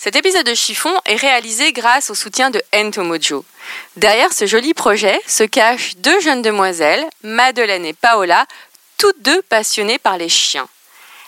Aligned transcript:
Cet 0.00 0.14
épisode 0.14 0.46
de 0.46 0.54
Chiffon 0.54 0.94
est 1.06 1.16
réalisé 1.16 1.72
grâce 1.72 2.08
au 2.08 2.14
soutien 2.14 2.50
de 2.50 2.62
Entomojo. 2.72 3.44
Derrière 3.96 4.32
ce 4.32 4.46
joli 4.46 4.72
projet 4.72 5.20
se 5.26 5.42
cachent 5.42 5.96
deux 5.96 6.20
jeunes 6.20 6.40
demoiselles, 6.40 7.04
Madeleine 7.24 7.84
et 7.84 7.94
Paola, 7.94 8.46
toutes 8.96 9.20
deux 9.22 9.42
passionnées 9.42 9.98
par 9.98 10.16
les 10.16 10.28
chiens. 10.28 10.68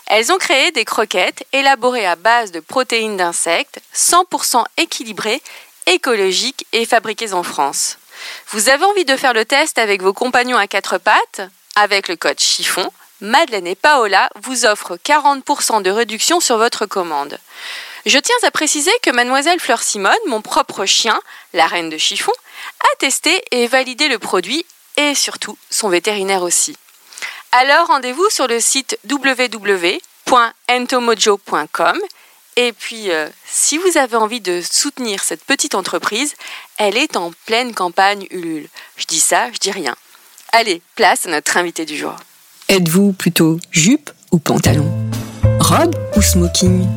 Elles 0.07 0.31
ont 0.31 0.37
créé 0.37 0.71
des 0.71 0.85
croquettes 0.85 1.45
élaborées 1.51 2.05
à 2.05 2.15
base 2.15 2.53
de 2.53 2.61
protéines 2.61 3.17
d'insectes, 3.17 3.81
100% 3.93 4.63
équilibrées, 4.77 5.41
écologiques 5.85 6.65
et 6.71 6.85
fabriquées 6.85 7.33
en 7.33 7.43
France. 7.43 7.97
Vous 8.51 8.69
avez 8.69 8.85
envie 8.85 9.05
de 9.05 9.17
faire 9.17 9.33
le 9.33 9.43
test 9.43 9.79
avec 9.79 10.01
vos 10.01 10.13
compagnons 10.13 10.57
à 10.57 10.67
quatre 10.67 10.97
pattes? 10.97 11.41
Avec 11.75 12.07
le 12.07 12.15
code 12.15 12.39
chiffon, 12.39 12.89
Madeleine 13.19 13.67
et 13.67 13.75
Paola 13.75 14.29
vous 14.41 14.65
offrent 14.65 14.95
40% 14.95 15.81
de 15.81 15.91
réduction 15.91 16.39
sur 16.39 16.57
votre 16.57 16.85
commande. 16.85 17.37
Je 18.05 18.17
tiens 18.17 18.35
à 18.43 18.51
préciser 18.51 18.91
que 19.03 19.11
mademoiselle 19.11 19.59
Fleur 19.59 19.83
Simone, 19.83 20.15
mon 20.27 20.41
propre 20.41 20.85
chien, 20.85 21.19
la 21.53 21.67
reine 21.67 21.89
de 21.89 21.97
chiffon, 21.97 22.31
a 22.79 22.95
testé 22.97 23.43
et 23.51 23.67
validé 23.67 24.07
le 24.07 24.17
produit 24.17 24.65
et 24.97 25.13
surtout 25.15 25.57
son 25.69 25.89
vétérinaire 25.89 26.41
aussi. 26.41 26.75
Alors 27.51 27.87
rendez-vous 27.87 28.29
sur 28.29 28.47
le 28.47 28.59
site 28.59 28.97
www.entomojo.com 29.09 31.99
et 32.57 32.73
puis 32.73 33.11
euh, 33.11 33.29
si 33.45 33.77
vous 33.77 33.97
avez 33.97 34.15
envie 34.15 34.41
de 34.41 34.61
soutenir 34.61 35.23
cette 35.23 35.43
petite 35.43 35.75
entreprise, 35.75 36.33
elle 36.77 36.97
est 36.97 37.17
en 37.17 37.31
pleine 37.45 37.73
campagne 37.73 38.25
Ulule. 38.31 38.67
Je 38.97 39.05
dis 39.05 39.19
ça, 39.19 39.51
je 39.51 39.59
dis 39.59 39.71
rien. 39.71 39.95
Allez, 40.53 40.81
place 40.95 41.27
à 41.27 41.29
notre 41.29 41.55
invité 41.57 41.85
du 41.85 41.97
jour. 41.97 42.15
Êtes-vous 42.67 43.13
plutôt 43.13 43.59
jupe 43.69 44.09
ou 44.31 44.39
pantalon? 44.39 44.91
Robe 45.59 45.95
ou 46.15 46.21
smoking? 46.21 46.87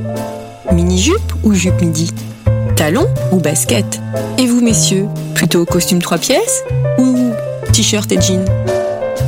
Mini-jupe 0.73 1.33
ou 1.43 1.53
jupe 1.53 1.81
midi 1.81 2.11
Talon 2.77 3.07
ou 3.33 3.39
basket 3.39 4.01
Et 4.39 4.47
vous, 4.47 4.61
messieurs, 4.61 5.07
plutôt 5.35 5.65
costume 5.65 6.01
trois 6.01 6.19
pièces 6.19 6.63
ou 6.99 7.31
t-shirt 7.73 8.11
et 8.13 8.21
jean 8.21 8.45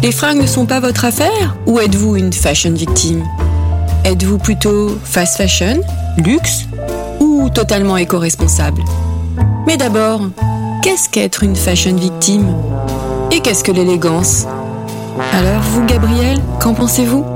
Les 0.02 0.12
fringues 0.12 0.40
ne 0.40 0.46
sont 0.46 0.66
pas 0.66 0.80
votre 0.80 1.04
affaire 1.04 1.56
ou 1.66 1.78
êtes-vous 1.78 2.16
une 2.16 2.32
fashion 2.32 2.72
victime 2.72 3.24
Êtes-vous 4.04 4.38
plutôt 4.38 4.98
fast 5.04 5.36
fashion, 5.36 5.80
luxe 6.18 6.66
ou 7.20 7.48
totalement 7.50 7.96
éco-responsable 7.96 8.82
Mais 9.66 9.76
d'abord, 9.76 10.22
qu'est-ce 10.82 11.08
qu'être 11.08 11.42
une 11.42 11.56
fashion 11.56 11.94
victime 11.96 12.54
Et 13.30 13.40
qu'est-ce 13.40 13.64
que 13.64 13.72
l'élégance? 13.72 14.46
Alors 15.32 15.62
vous, 15.62 15.84
Gabriel, 15.86 16.40
qu'en 16.60 16.74
pensez-vous? 16.74 17.35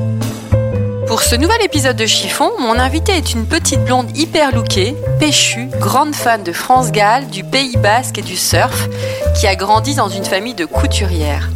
Pour 1.11 1.23
ce 1.23 1.35
nouvel 1.35 1.61
épisode 1.61 1.97
de 1.97 2.05
Chiffon, 2.05 2.51
mon 2.57 2.79
invité 2.79 3.11
est 3.11 3.33
une 3.33 3.45
petite 3.45 3.83
blonde 3.83 4.17
hyper 4.17 4.55
lookée, 4.55 4.95
péchue, 5.19 5.67
grande 5.77 6.15
fan 6.15 6.41
de 6.41 6.53
France 6.53 6.93
Gall, 6.93 7.27
du 7.27 7.43
Pays 7.43 7.75
Basque 7.75 8.19
et 8.19 8.21
du 8.21 8.37
surf, 8.37 8.87
qui 9.35 9.45
a 9.45 9.57
grandi 9.57 9.93
dans 9.93 10.07
une 10.07 10.23
famille 10.23 10.53
de 10.53 10.63
couturières. 10.63 11.49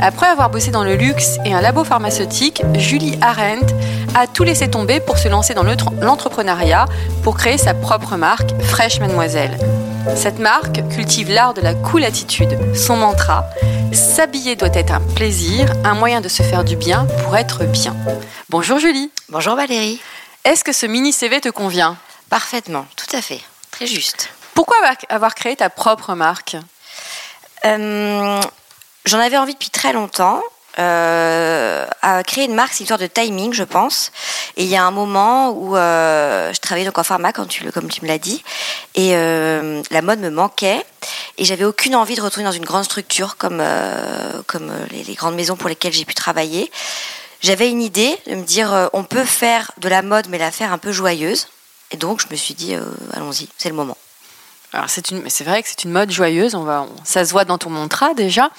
Après 0.00 0.26
avoir 0.26 0.50
bossé 0.50 0.72
dans 0.72 0.82
le 0.82 0.96
luxe 0.96 1.38
et 1.44 1.54
un 1.54 1.60
labo 1.60 1.84
pharmaceutique, 1.84 2.64
Julie 2.74 3.16
Arendt 3.22 3.72
a 4.16 4.26
tout 4.26 4.42
laissé 4.42 4.68
tomber 4.68 4.98
pour 4.98 5.16
se 5.16 5.28
lancer 5.28 5.54
dans 5.54 5.62
l'entrepreneuriat 5.62 6.86
pour 7.22 7.36
créer 7.36 7.56
sa 7.56 7.74
propre 7.74 8.16
marque, 8.16 8.50
Fresh 8.62 8.98
Mademoiselle. 8.98 9.56
Cette 10.16 10.38
marque 10.38 10.86
cultive 10.88 11.30
l'art 11.30 11.54
de 11.54 11.60
la 11.60 11.74
cool 11.74 12.04
attitude. 12.04 12.58
Son 12.74 12.96
mantra 12.96 13.44
S'habiller 13.92 14.56
doit 14.56 14.74
être 14.74 14.92
un 14.92 15.00
plaisir, 15.00 15.72
un 15.84 15.94
moyen 15.94 16.20
de 16.20 16.28
se 16.28 16.42
faire 16.42 16.64
du 16.64 16.76
bien 16.76 17.06
pour 17.24 17.36
être 17.36 17.64
bien. 17.64 17.96
Bonjour 18.48 18.78
Julie. 18.78 19.10
Bonjour 19.28 19.54
Valérie. 19.56 20.00
Est-ce 20.44 20.64
que 20.64 20.72
ce 20.72 20.86
mini 20.86 21.12
CV 21.12 21.40
te 21.40 21.48
convient? 21.48 21.96
Parfaitement, 22.30 22.86
tout 22.96 23.16
à 23.16 23.22
fait. 23.22 23.40
Très 23.70 23.86
juste. 23.86 24.30
Pourquoi 24.54 24.76
avoir 25.08 25.34
créé 25.34 25.56
ta 25.56 25.70
propre 25.70 26.14
marque? 26.14 26.56
Euh, 27.64 28.40
J'en 29.04 29.20
avais 29.20 29.38
envie 29.38 29.54
depuis 29.54 29.70
très 29.70 29.94
longtemps 29.94 30.42
euh, 30.78 31.86
à 32.02 32.22
créer 32.22 32.44
une 32.44 32.54
marque, 32.54 32.72
c'est 32.72 32.80
une 32.80 32.84
histoire 32.84 32.98
de 32.98 33.06
timing, 33.06 33.52
je 33.52 33.64
pense. 33.64 34.12
Et 34.56 34.64
il 34.64 34.68
y 34.68 34.76
a 34.76 34.84
un 34.84 34.90
moment 34.90 35.50
où 35.50 35.76
euh, 35.76 36.52
je 36.52 36.60
travaillais 36.60 36.86
donc 36.86 36.98
en 36.98 37.02
pharma, 37.02 37.32
comme 37.32 37.48
tu 37.48 37.64
me 37.64 38.06
l'as 38.06 38.18
dit, 38.18 38.42
et 38.94 39.14
euh, 39.14 39.82
la 39.90 40.02
mode 40.02 40.20
me 40.20 40.30
manquait. 40.30 40.84
Et 41.38 41.44
j'avais 41.44 41.64
aucune 41.64 41.94
envie 41.94 42.16
de 42.16 42.20
retourner 42.20 42.44
dans 42.44 42.52
une 42.52 42.64
grande 42.64 42.84
structure 42.84 43.36
comme, 43.36 43.60
euh, 43.60 44.42
les, 44.90 45.14
grandes 45.14 45.36
maisons 45.36 45.56
pour 45.56 45.68
lesquelles 45.68 45.92
j'ai 45.92 46.04
pu 46.04 46.14
travailler. 46.14 46.70
J'avais 47.40 47.70
une 47.70 47.80
idée 47.80 48.18
de 48.26 48.34
me 48.34 48.42
dire, 48.42 48.72
euh, 48.72 48.88
on 48.92 49.04
peut 49.04 49.24
faire 49.24 49.70
de 49.78 49.88
la 49.88 50.02
mode, 50.02 50.28
mais 50.28 50.38
la 50.38 50.50
faire 50.50 50.72
un 50.72 50.78
peu 50.78 50.90
joyeuse. 50.90 51.46
Et 51.92 51.96
donc, 51.96 52.20
je 52.20 52.26
me 52.30 52.34
suis 52.34 52.54
dit, 52.54 52.74
euh, 52.74 52.82
allons-y, 53.12 53.48
c'est 53.56 53.68
le 53.68 53.76
moment. 53.76 53.96
Alors, 54.72 54.90
c'est, 54.90 55.08
vrai 55.44 55.62
que 55.62 55.68
c'est 55.68 55.84
une 55.84 55.92
mode 55.92 56.10
joyeuse, 56.10 56.56
on 56.56 56.64
va, 56.64 56.86
ça 57.04 57.24
se 57.24 57.30
voit 57.30 57.44
dans 57.44 57.56
ton 57.56 57.70
mantra 57.70 58.12
déjà. 58.14 58.50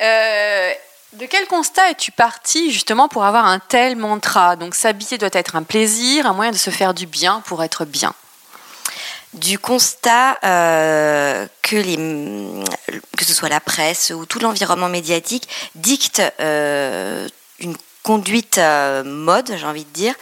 Euh, 0.00 0.72
de 1.14 1.26
quel 1.26 1.46
constat 1.46 1.90
es-tu 1.90 2.12
parti 2.12 2.70
justement 2.70 3.08
pour 3.08 3.24
avoir 3.24 3.46
un 3.46 3.58
tel 3.58 3.96
mantra? 3.96 4.56
Donc 4.56 4.74
s'habiller 4.74 5.18
doit 5.18 5.30
être 5.32 5.56
un 5.56 5.62
plaisir, 5.62 6.26
un 6.26 6.34
moyen 6.34 6.52
de 6.52 6.56
se 6.56 6.70
faire 6.70 6.94
du 6.94 7.06
bien 7.06 7.40
pour 7.46 7.62
être 7.62 7.84
bien. 7.84 8.14
Du 9.34 9.58
constat 9.58 10.38
euh, 10.44 11.46
que, 11.62 11.76
les, 11.76 11.96
que 13.16 13.24
ce 13.24 13.34
soit 13.34 13.48
la 13.48 13.60
presse 13.60 14.10
ou 14.10 14.26
tout 14.26 14.38
l'environnement 14.38 14.88
médiatique 14.88 15.48
dicte 15.74 16.22
euh, 16.40 17.28
une 17.58 17.76
conduite 18.02 18.58
euh, 18.58 19.04
mode, 19.04 19.54
j'ai 19.56 19.66
envie 19.66 19.84
de 19.84 19.90
dire, 19.90 20.14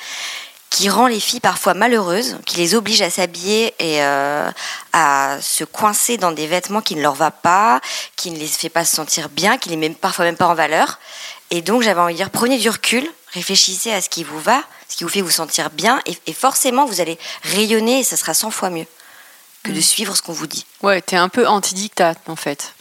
qui 0.76 0.90
rend 0.90 1.06
les 1.06 1.20
filles 1.20 1.40
parfois 1.40 1.72
malheureuses, 1.72 2.36
qui 2.44 2.58
les 2.58 2.74
oblige 2.74 3.00
à 3.00 3.08
s'habiller 3.08 3.74
et 3.78 4.02
euh, 4.02 4.50
à 4.92 5.38
se 5.40 5.64
coincer 5.64 6.18
dans 6.18 6.32
des 6.32 6.46
vêtements 6.46 6.82
qui 6.82 6.96
ne 6.96 7.00
leur 7.00 7.14
va 7.14 7.30
pas, 7.30 7.80
qui 8.14 8.30
ne 8.30 8.36
les 8.36 8.46
fait 8.46 8.68
pas 8.68 8.84
se 8.84 8.94
sentir 8.94 9.30
bien, 9.30 9.56
qui 9.56 9.70
les 9.70 9.76
met 9.76 9.88
parfois 9.88 10.26
même 10.26 10.36
pas 10.36 10.46
en 10.46 10.54
valeur. 10.54 10.98
Et 11.50 11.62
donc 11.62 11.80
j'avais 11.80 11.98
envie 11.98 12.12
de 12.12 12.18
dire, 12.18 12.28
prenez 12.28 12.58
du 12.58 12.68
recul, 12.68 13.10
réfléchissez 13.32 13.90
à 13.90 14.02
ce 14.02 14.10
qui 14.10 14.22
vous 14.22 14.38
va, 14.38 14.62
ce 14.90 14.96
qui 14.96 15.04
vous 15.04 15.08
fait 15.08 15.22
vous 15.22 15.30
sentir 15.30 15.70
bien, 15.70 16.02
et, 16.04 16.14
et 16.26 16.34
forcément 16.34 16.84
vous 16.84 17.00
allez 17.00 17.18
rayonner 17.42 18.00
et 18.00 18.04
ça 18.04 18.18
sera 18.18 18.34
100 18.34 18.50
fois 18.50 18.68
mieux 18.68 18.86
que 19.62 19.72
de 19.72 19.80
suivre 19.80 20.14
ce 20.14 20.20
qu'on 20.20 20.34
vous 20.34 20.46
dit. 20.46 20.66
Ouais, 20.82 21.00
t'es 21.00 21.16
un 21.16 21.30
peu 21.30 21.48
anti-dictat 21.48 22.16
en 22.26 22.36
fait 22.36 22.74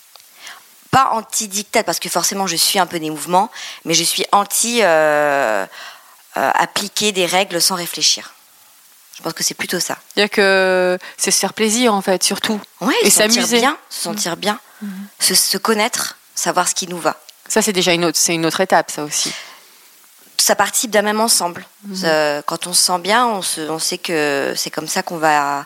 pas 0.91 1.09
anti-dictat 1.11 1.83
parce 1.83 1.99
que 1.99 2.07
forcément 2.07 2.47
je 2.47 2.55
suis 2.55 2.79
un 2.79 2.85
peu 2.85 2.99
des 2.99 3.09
mouvements, 3.09 3.51
mais 3.83 3.93
je 3.93 4.03
suis 4.05 4.23
anti 4.31 4.79
euh, 4.81 5.65
appliquer 6.35 7.11
des 7.11 7.25
règles 7.25 7.61
sans 7.61 7.75
réfléchir. 7.75 8.35
Je 9.17 9.23
pense 9.23 9.33
que 9.33 9.43
c'est 9.43 9.53
plutôt 9.53 9.79
ça. 9.79 9.97
Il 10.17 10.29
que 10.29 10.97
c'est 11.17 11.31
se 11.31 11.39
faire 11.39 11.53
plaisir 11.53 11.93
en 11.93 12.01
fait, 12.01 12.23
surtout. 12.23 12.59
Ouais, 12.81 12.93
et 13.01 13.09
s'amuser. 13.09 13.59
bien, 13.59 13.77
se 13.89 14.01
sentir 14.01 14.35
bien, 14.35 14.59
mmh. 14.81 14.87
se, 15.19 15.35
se, 15.35 15.57
connaître, 15.57 16.17
savoir 16.35 16.67
ce 16.67 16.75
qui 16.75 16.87
nous 16.87 16.99
va. 16.99 17.15
Ça 17.47 17.61
c'est 17.61 17.71
déjà 17.71 17.93
une 17.93 18.03
autre, 18.03 18.17
c'est 18.17 18.35
une 18.35 18.45
autre 18.45 18.59
étape, 18.59 18.91
ça 18.91 19.03
aussi. 19.03 19.33
Ça 20.37 20.55
participe 20.55 20.91
d'un 20.91 21.01
même 21.01 21.21
ensemble. 21.21 21.65
Mmh. 21.85 21.93
Euh, 22.03 22.41
quand 22.45 22.67
on 22.67 22.73
se 22.73 22.83
sent 22.83 22.99
bien, 22.99 23.25
on, 23.25 23.41
se, 23.41 23.61
on 23.61 23.79
sait 23.79 23.97
que 23.97 24.53
c'est 24.57 24.69
comme 24.69 24.87
ça 24.87 25.01
qu'on 25.01 25.17
va 25.17 25.65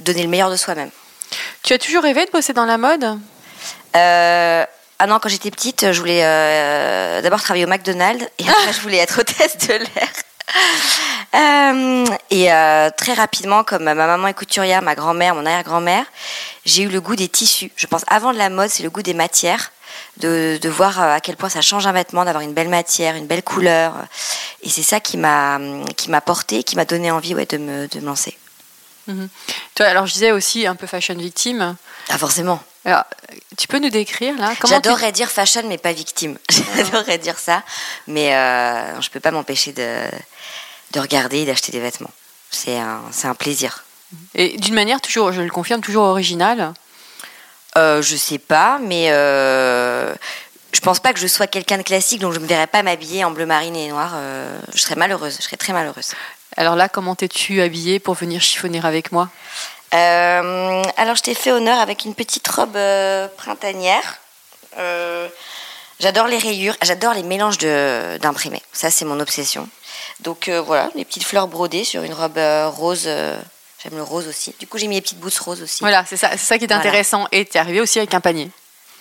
donner 0.00 0.22
le 0.22 0.28
meilleur 0.28 0.50
de 0.50 0.56
soi-même. 0.56 0.90
Tu 1.62 1.74
as 1.74 1.78
toujours 1.78 2.02
rêvé 2.02 2.24
de 2.24 2.30
bosser 2.30 2.54
dans 2.54 2.64
la 2.64 2.78
mode? 2.78 3.18
Euh, 3.96 4.64
ah 4.98 5.06
non, 5.06 5.18
quand 5.18 5.28
j'étais 5.28 5.50
petite, 5.50 5.92
je 5.92 5.98
voulais 5.98 6.22
euh, 6.24 7.20
d'abord 7.20 7.42
travailler 7.42 7.66
au 7.66 7.68
McDonald's 7.68 8.26
et 8.38 8.48
après 8.48 8.72
je 8.76 8.80
voulais 8.80 8.98
être 8.98 9.20
hôtesse 9.20 9.58
de 9.58 9.74
l'air. 9.74 10.08
Euh, 11.34 12.06
et 12.30 12.52
euh, 12.52 12.88
très 12.96 13.12
rapidement, 13.12 13.62
comme 13.62 13.84
ma 13.84 13.94
maman 13.94 14.26
est 14.28 14.34
couturière, 14.34 14.80
ma 14.80 14.94
grand-mère, 14.94 15.34
mon 15.34 15.44
arrière-grand-mère, 15.44 16.04
j'ai 16.64 16.84
eu 16.84 16.88
le 16.88 17.00
goût 17.00 17.16
des 17.16 17.28
tissus. 17.28 17.70
Je 17.76 17.86
pense 17.86 18.04
avant 18.08 18.32
de 18.32 18.38
la 18.38 18.48
mode, 18.48 18.70
c'est 18.70 18.82
le 18.82 18.90
goût 18.90 19.02
des 19.02 19.12
matières, 19.12 19.70
de, 20.18 20.58
de, 20.60 20.68
voir 20.70 20.98
à 20.98 21.20
quel 21.20 21.36
point 21.36 21.50
ça 21.50 21.60
change 21.60 21.86
un 21.86 21.92
vêtement, 21.92 22.24
d'avoir 22.24 22.42
une 22.42 22.54
belle 22.54 22.68
matière, 22.68 23.16
une 23.16 23.26
belle 23.26 23.42
couleur. 23.42 23.94
Et 24.62 24.70
c'est 24.70 24.82
ça 24.82 25.00
qui 25.00 25.18
m'a 25.18 25.58
qui 25.96 26.10
m'a 26.10 26.22
porté, 26.22 26.62
qui 26.62 26.76
m'a 26.76 26.86
donné 26.86 27.10
envie 27.10 27.34
ouais, 27.34 27.46
de, 27.46 27.58
me, 27.58 27.86
de 27.86 28.00
me 28.00 28.06
lancer. 28.06 28.36
Mmh. 29.06 29.26
Toi, 29.74 29.86
alors 29.86 30.06
je 30.06 30.12
disais 30.12 30.32
aussi 30.32 30.66
un 30.66 30.74
peu 30.74 30.86
fashion 30.86 31.14
victime. 31.14 31.76
Ah 32.08 32.18
forcément. 32.18 32.62
Alors, 32.84 33.04
tu 33.56 33.66
peux 33.66 33.78
nous 33.78 33.90
décrire 33.90 34.36
là 34.38 34.52
J'adorerais 34.64 35.08
tu... 35.08 35.16
dire 35.16 35.30
fashion, 35.30 35.62
mais 35.66 35.78
pas 35.78 35.92
victime. 35.92 36.38
J'adorerais 36.76 37.18
dire 37.18 37.38
ça, 37.38 37.62
mais 38.06 38.34
euh, 38.34 39.00
je 39.00 39.10
peux 39.10 39.20
pas 39.20 39.32
m'empêcher 39.32 39.72
de, 39.72 40.02
de 40.92 41.00
regarder 41.00 41.38
et 41.38 41.46
d'acheter 41.46 41.72
des 41.72 41.80
vêtements. 41.80 42.12
C'est 42.50 42.78
un, 42.78 43.02
un 43.24 43.34
plaisir. 43.34 43.84
Et 44.34 44.56
d'une 44.58 44.74
manière 44.74 45.00
toujours, 45.00 45.32
je 45.32 45.42
le 45.42 45.50
confirme, 45.50 45.80
toujours 45.80 46.04
originale 46.04 46.72
euh, 47.76 48.02
Je 48.02 48.16
sais 48.16 48.38
pas, 48.38 48.78
mais 48.80 49.10
euh, 49.10 50.14
je 50.72 50.80
pense 50.80 51.00
pas 51.00 51.12
que 51.12 51.18
je 51.18 51.26
sois 51.26 51.48
quelqu'un 51.48 51.78
de 51.78 51.82
classique, 51.82 52.20
donc 52.20 52.32
je 52.32 52.38
me 52.38 52.46
verrais 52.46 52.68
pas 52.68 52.82
m'habiller 52.84 53.24
en 53.24 53.32
bleu 53.32 53.46
marine 53.46 53.74
et 53.74 53.88
noir. 53.88 54.12
euh, 54.14 54.58
je 54.72 54.78
serais 54.78 54.94
malheureuse, 54.94 55.36
je 55.38 55.42
serais 55.42 55.56
très 55.56 55.72
malheureuse. 55.72 56.12
Alors 56.56 56.76
là, 56.76 56.88
comment 56.88 57.14
t'es-tu 57.14 57.60
habillée 57.60 57.98
pour 57.98 58.14
venir 58.14 58.40
chiffonner 58.40 58.80
avec 58.82 59.12
moi? 59.12 59.28
Euh, 59.94 60.82
alors, 60.96 61.16
je 61.16 61.22
t'ai 61.22 61.34
fait 61.34 61.52
honneur 61.52 61.78
avec 61.80 62.04
une 62.04 62.14
petite 62.14 62.46
robe 62.48 62.76
euh, 62.76 63.28
printanière. 63.36 64.18
Euh, 64.78 65.28
j'adore 66.00 66.26
les 66.26 66.38
rayures, 66.38 66.76
j'adore 66.82 67.14
les 67.14 67.22
mélanges 67.22 67.58
d'imprimés. 67.58 68.62
Ça, 68.72 68.90
c'est 68.90 69.04
mon 69.04 69.20
obsession. 69.20 69.68
Donc 70.20 70.48
voilà, 70.48 70.90
les 70.94 71.04
petites 71.04 71.24
fleurs 71.24 71.48
brodées 71.48 71.84
sur 71.84 72.02
une 72.02 72.14
robe 72.14 72.38
rose. 72.74 73.04
J'aime 73.82 73.96
le 73.96 74.02
rose 74.02 74.26
aussi. 74.26 74.54
Du 74.58 74.66
coup, 74.66 74.78
j'ai 74.78 74.86
mis 74.88 74.96
les 74.96 75.02
petites 75.02 75.20
bouts 75.20 75.30
roses 75.40 75.62
aussi. 75.62 75.80
Voilà, 75.80 76.04
c'est 76.06 76.16
ça, 76.16 76.30
c'est 76.32 76.38
ça 76.38 76.58
qui 76.58 76.64
est 76.64 76.66
Voilà. 76.68 76.80
intéressant. 76.80 77.28
Et 77.32 77.44
t'es 77.44 77.58
arrivée 77.58 77.80
aussi 77.80 77.98
avec 77.98 78.14
un 78.14 78.20
panier? 78.20 78.50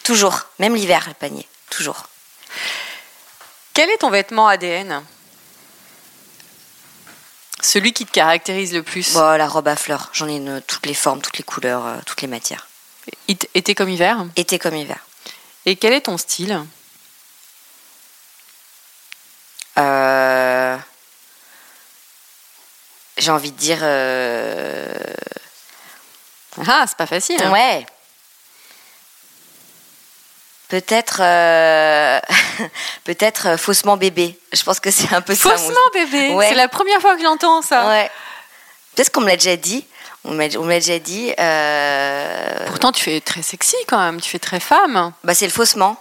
Toujours, 0.03 0.41
même 0.59 0.75
l'hiver, 0.75 1.05
le 1.07 1.13
panier. 1.13 1.47
Toujours. 1.69 2.03
Quel 3.73 3.89
est 3.89 3.97
ton 3.97 4.09
vêtement 4.09 4.47
ADN 4.47 5.01
Celui 7.65 7.93
qui 7.93 8.05
te 8.05 8.11
caractérise 8.11 8.73
le 8.73 8.83
plus 8.83 9.13
Bon, 9.13 9.37
la 9.37 9.47
robe 9.47 9.67
à 9.67 9.75
fleurs, 9.75 10.09
j'en 10.13 10.27
ai 10.29 10.35
une, 10.35 10.61
toutes 10.61 10.85
les 10.85 10.93
formes, 10.93 11.21
toutes 11.21 11.37
les 11.37 11.43
couleurs, 11.43 11.85
euh, 11.85 11.97
toutes 12.05 12.21
les 12.21 12.27
matières. 12.27 12.67
It- 13.27 13.49
Été 13.55 13.73
comme 13.73 13.89
hiver 13.89 14.23
Été 14.35 14.59
comme 14.59 14.75
hiver. 14.75 14.99
Et 15.65 15.75
quel 15.75 15.93
est 15.93 16.01
ton 16.01 16.17
style? 16.17 16.63
Euh, 19.77 20.77
J'ai 23.17 23.31
envie 23.31 23.51
de 23.51 23.57
dire. 23.57 23.79
euh, 23.81 24.93
Ah, 26.67 26.85
c'est 26.87 26.97
pas 26.97 27.07
facile. 27.07 27.41
hein. 27.41 27.51
Ouais. 27.51 27.85
Peut-être. 30.69 31.17
euh, 31.21 32.19
Peut-être 33.03 33.47
euh, 33.49 33.57
faussement 33.57 33.97
bébé. 33.97 34.37
Je 34.53 34.63
pense 34.63 34.79
que 34.79 34.91
c'est 34.91 35.13
un 35.13 35.21
peu 35.21 35.35
ça. 35.35 35.49
mon- 35.49 35.57
Faussement 35.57 35.89
bébé 35.93 36.33
Ouais. 36.33 36.49
C'est 36.49 36.55
la 36.55 36.67
première 36.67 36.99
fois 37.01 37.15
que 37.15 37.21
j'entends 37.21 37.61
ça. 37.61 37.87
Ouais. 37.87 38.09
Peut-être 38.95 39.11
qu'on 39.11 39.21
me 39.21 39.27
l'a 39.27 39.35
déjà 39.37 39.55
dit. 39.55 39.85
On 40.23 40.31
m'a 40.33 40.47
déjà 40.47 40.97
dit. 40.99 41.31
euh, 41.39 42.65
Pourtant, 42.67 42.91
tu 42.91 43.03
fais 43.03 43.21
très 43.21 43.41
sexy 43.43 43.75
quand 43.87 43.99
même. 43.99 44.19
Tu 44.19 44.29
fais 44.29 44.39
très 44.39 44.59
femme. 44.59 45.11
Bah, 45.23 45.35
c'est 45.35 45.45
le 45.45 45.51
faussement. 45.51 45.97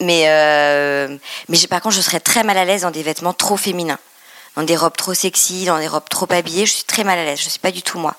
Mais, 0.00 0.24
euh, 0.28 1.16
mais 1.48 1.58
par 1.68 1.80
contre, 1.82 1.96
je 1.96 2.00
serais 2.00 2.20
très 2.20 2.44
mal 2.44 2.56
à 2.56 2.64
l'aise 2.64 2.82
dans 2.82 2.90
des 2.90 3.02
vêtements 3.02 3.32
trop 3.34 3.56
féminins. 3.56 3.98
Dans 4.56 4.62
des 4.62 4.76
robes 4.76 4.96
trop 4.96 5.12
sexy, 5.12 5.64
dans 5.66 5.78
des 5.78 5.88
robes 5.88 6.08
trop 6.08 6.26
habillées, 6.32 6.66
je 6.66 6.72
suis 6.72 6.84
très 6.84 7.04
mal 7.04 7.18
à 7.18 7.24
l'aise. 7.24 7.40
Je 7.40 7.48
suis 7.50 7.58
pas 7.58 7.72
du 7.72 7.82
tout 7.82 7.98
moi. 7.98 8.14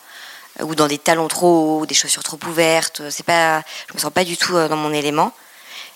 Ou 0.61 0.75
dans 0.75 0.87
des 0.87 0.97
talons 0.97 1.27
trop 1.29 1.79
hauts, 1.81 1.85
des 1.85 1.95
chaussures 1.95 2.23
trop 2.23 2.37
ouvertes. 2.47 3.01
C'est 3.09 3.25
pas, 3.25 3.61
je 3.89 3.93
me 3.95 3.99
sens 3.99 4.11
pas 4.11 4.25
du 4.25 4.35
tout 4.37 4.53
dans 4.53 4.75
mon 4.75 4.91
élément. 4.93 5.31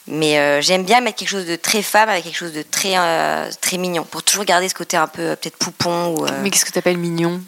Mais 0.08 0.38
euh, 0.38 0.62
j'aime 0.62 0.84
bien 0.84 1.00
mettre 1.00 1.18
quelque 1.20 1.30
chose 1.30 1.46
de 1.46 1.56
très 1.56 1.82
femme 1.82 2.10
avec 2.10 2.26
quelque 2.26 2.36
chose 2.38 2.52
de 2.54 2.62
très, 2.62 2.98
euh, 2.98 3.50
très 3.62 3.78
mignon. 3.78 4.04
Pour 4.04 4.22
toujours 4.22 4.44
garder 4.44 4.68
ce 4.68 4.74
côté 4.74 4.98
un 4.98 5.08
peu 5.08 5.22
euh, 5.22 5.36
peut-être 5.38 5.58
poupon. 5.58 6.08
Ou, 6.16 6.26
euh, 6.26 6.30
Mais 6.42 6.50
qu'est-ce 6.50 6.66
que 6.66 6.72
tu 6.72 6.80
appelles 6.80 6.98
mignon? 6.98 7.42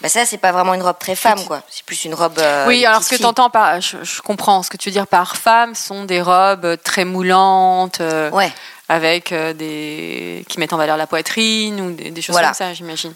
Bah 0.00 0.08
ça, 0.08 0.24
c'est 0.26 0.38
pas 0.38 0.52
vraiment 0.52 0.74
une 0.74 0.82
robe 0.82 0.98
très 0.98 1.14
femme, 1.16 1.42
quoi. 1.44 1.62
C'est 1.70 1.84
plus 1.84 2.04
une 2.04 2.14
robe. 2.14 2.38
Oui, 2.66 2.84
alors 2.86 3.02
ce 3.02 3.10
que 3.10 3.16
tu 3.16 3.24
entends 3.24 3.48
par. 3.50 3.80
Je, 3.80 3.98
je 4.02 4.20
comprends. 4.22 4.62
Ce 4.62 4.70
que 4.70 4.76
tu 4.76 4.88
veux 4.88 4.92
dire 4.92 5.06
par 5.06 5.36
femme 5.36 5.74
sont 5.74 6.04
des 6.04 6.20
robes 6.22 6.76
très 6.82 7.04
moulantes. 7.04 8.00
Ouais. 8.32 8.52
avec 8.88 9.32
des 9.32 10.44
qui 10.48 10.58
mettent 10.60 10.72
en 10.74 10.76
valeur 10.78 10.96
la 10.98 11.06
poitrine 11.06 11.80
ou 11.80 11.92
des, 11.92 12.10
des 12.10 12.22
choses 12.22 12.34
Voilà. 12.34 12.48
comme 12.48 12.54
ça, 12.54 12.74
j'imagine. 12.74 13.14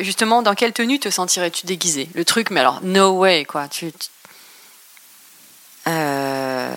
Justement, 0.00 0.42
dans 0.42 0.54
quelle 0.54 0.72
tenue 0.72 1.00
te 1.00 1.08
sentirais-tu 1.10 1.66
déguisée? 1.66 2.08
Le 2.14 2.24
truc, 2.24 2.50
mais 2.50 2.60
alors, 2.60 2.80
no 2.82 3.12
way, 3.12 3.44
quoi. 3.44 3.66
Tu, 3.68 3.90
tu- 3.92 4.08
Euh, 5.86 6.72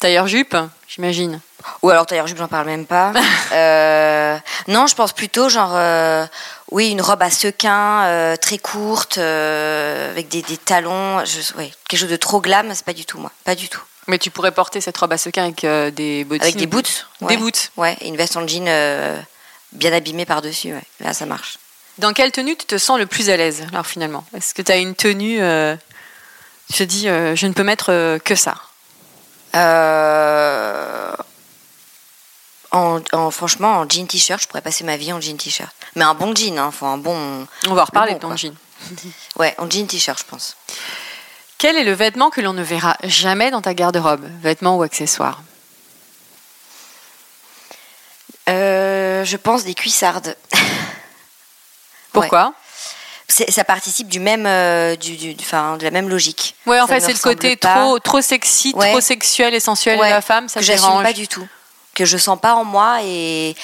tailleur 0.00 0.26
jupe, 0.26 0.56
j'imagine. 0.88 1.40
Ou 1.82 1.90
alors 1.90 2.06
tailleur 2.06 2.26
jupe, 2.26 2.38
j'en 2.38 2.48
parle 2.48 2.66
même 2.66 2.86
pas. 2.86 3.12
Euh, 3.52 4.38
non, 4.68 4.86
je 4.86 4.94
pense 4.94 5.12
plutôt 5.12 5.48
genre 5.48 5.72
euh, 5.74 6.24
oui 6.70 6.90
une 6.90 7.02
robe 7.02 7.20
à 7.20 7.30
sequins 7.30 8.04
euh, 8.04 8.36
très 8.36 8.58
courte 8.58 9.18
avec 9.18 10.28
des, 10.28 10.42
des 10.42 10.56
talons. 10.56 11.24
Je, 11.24 11.52
ouais, 11.58 11.72
quelque 11.88 11.98
chose 11.98 12.08
de 12.08 12.14
trop 12.14 12.40
glam, 12.40 12.70
c'est 12.72 12.84
pas 12.84 12.92
du 12.92 13.04
tout 13.04 13.18
moi, 13.18 13.32
pas 13.42 13.56
du 13.56 13.68
tout. 13.68 13.82
Mais 14.06 14.18
tu 14.18 14.30
pourrais 14.30 14.52
porter 14.52 14.80
cette 14.80 14.96
robe 14.96 15.12
à 15.12 15.18
sequins 15.18 15.42
avec 15.42 15.66
des 15.96 16.22
bottines. 16.22 16.42
Avec 16.44 16.54
des 16.56 16.66
boots, 16.66 17.08
Des 17.22 17.26
ouais. 17.26 17.36
boots. 17.38 17.72
Ouais, 17.76 17.96
et 18.00 18.06
une 18.06 18.16
veste 18.16 18.36
en 18.36 18.46
jean 18.46 18.66
bien 19.72 19.92
abîmée 19.92 20.26
par 20.26 20.42
dessus. 20.42 20.72
Ouais. 20.72 20.82
Là, 21.00 21.12
ça 21.12 21.26
marche. 21.26 21.58
Dans 21.98 22.12
quelle 22.12 22.30
tenue 22.30 22.56
tu 22.56 22.66
te 22.66 22.78
sens 22.78 23.00
le 23.00 23.06
plus 23.06 23.30
à 23.30 23.36
l'aise, 23.36 23.66
alors 23.72 23.86
finalement? 23.88 24.24
Est-ce 24.36 24.54
que 24.54 24.62
tu 24.62 24.70
as 24.70 24.76
une 24.76 24.94
tenue. 24.94 25.40
tu 26.72 26.78
te 26.78 26.82
dis, 26.84 27.06
je 27.06 27.46
ne 27.46 27.52
peux 27.52 27.64
mettre 27.64 28.18
que 28.18 28.36
ça? 28.36 28.54
Euh, 29.54 31.12
en, 32.72 33.00
en- 33.12 33.30
franchement, 33.30 33.78
en 33.80 33.88
jean 33.88 34.06
t-shirt, 34.06 34.40
je 34.42 34.46
pourrais 34.48 34.60
passer 34.62 34.84
ma 34.84 34.96
vie 34.96 35.12
en 35.12 35.20
jean 35.20 35.36
t-shirt. 35.36 35.74
Mais 35.96 36.04
un 36.04 36.14
bon 36.14 36.34
jean, 36.34 36.58
hein, 36.58 36.70
faut 36.70 36.86
un 36.86 36.98
bon. 36.98 37.46
On 37.66 37.74
va 37.74 37.82
en 37.82 37.84
reparler 37.84 38.12
bon, 38.12 38.18
de 38.18 38.22
ton 38.22 38.36
jean. 38.36 38.54
Ouais, 39.36 39.54
en 39.58 39.68
jean 39.68 39.86
t-shirt, 39.86 40.18
je 40.18 40.24
pense. 40.24 40.56
Quel 41.58 41.76
est 41.76 41.84
le 41.84 41.92
vêtement 41.92 42.30
que 42.30 42.40
l'on 42.40 42.52
ne 42.54 42.62
verra 42.62 42.96
jamais 43.04 43.50
dans 43.50 43.60
ta 43.60 43.74
garde-robe? 43.74 44.26
Vêtement 44.40 44.76
ou 44.76 44.82
accessoire 44.82 45.42
Euh, 48.48 49.24
je 49.24 49.36
pense 49.36 49.64
des 49.64 49.74
cuissardes. 49.74 50.36
Pourquoi? 52.12 52.54
Ça 53.48 53.64
participe 53.64 54.08
du 54.08 54.20
même, 54.20 54.46
euh, 54.46 54.96
du, 54.96 55.16
du- 55.16 55.36
enfin, 55.40 55.76
de 55.76 55.84
la 55.84 55.90
même 55.90 56.08
logique. 56.08 56.54
Ouais, 56.66 56.80
en 56.80 56.86
Ça 56.86 56.94
fait, 56.94 57.00
c'est 57.00 57.12
le 57.12 57.18
côté 57.18 57.56
pas. 57.56 57.74
trop, 57.74 57.98
trop 57.98 58.20
sexy, 58.20 58.72
Ouais. 58.74 58.90
trop 58.90 59.00
sexuel 59.00 59.54
et 59.54 59.60
sensuel 59.60 59.98
Ouais, 59.98 60.08
de 60.08 60.12
la 60.14 60.20
femme, 60.20 60.48
ça 60.48 60.60
que 60.60 60.66
j'assume 60.66 61.02
pas 61.02 61.12
du 61.12 61.28
tout, 61.28 61.46
que 61.94 62.04
je 62.04 62.16
sens 62.16 62.38
pas 62.40 62.54
en 62.54 62.64
moi 62.64 62.98
et 63.02 63.54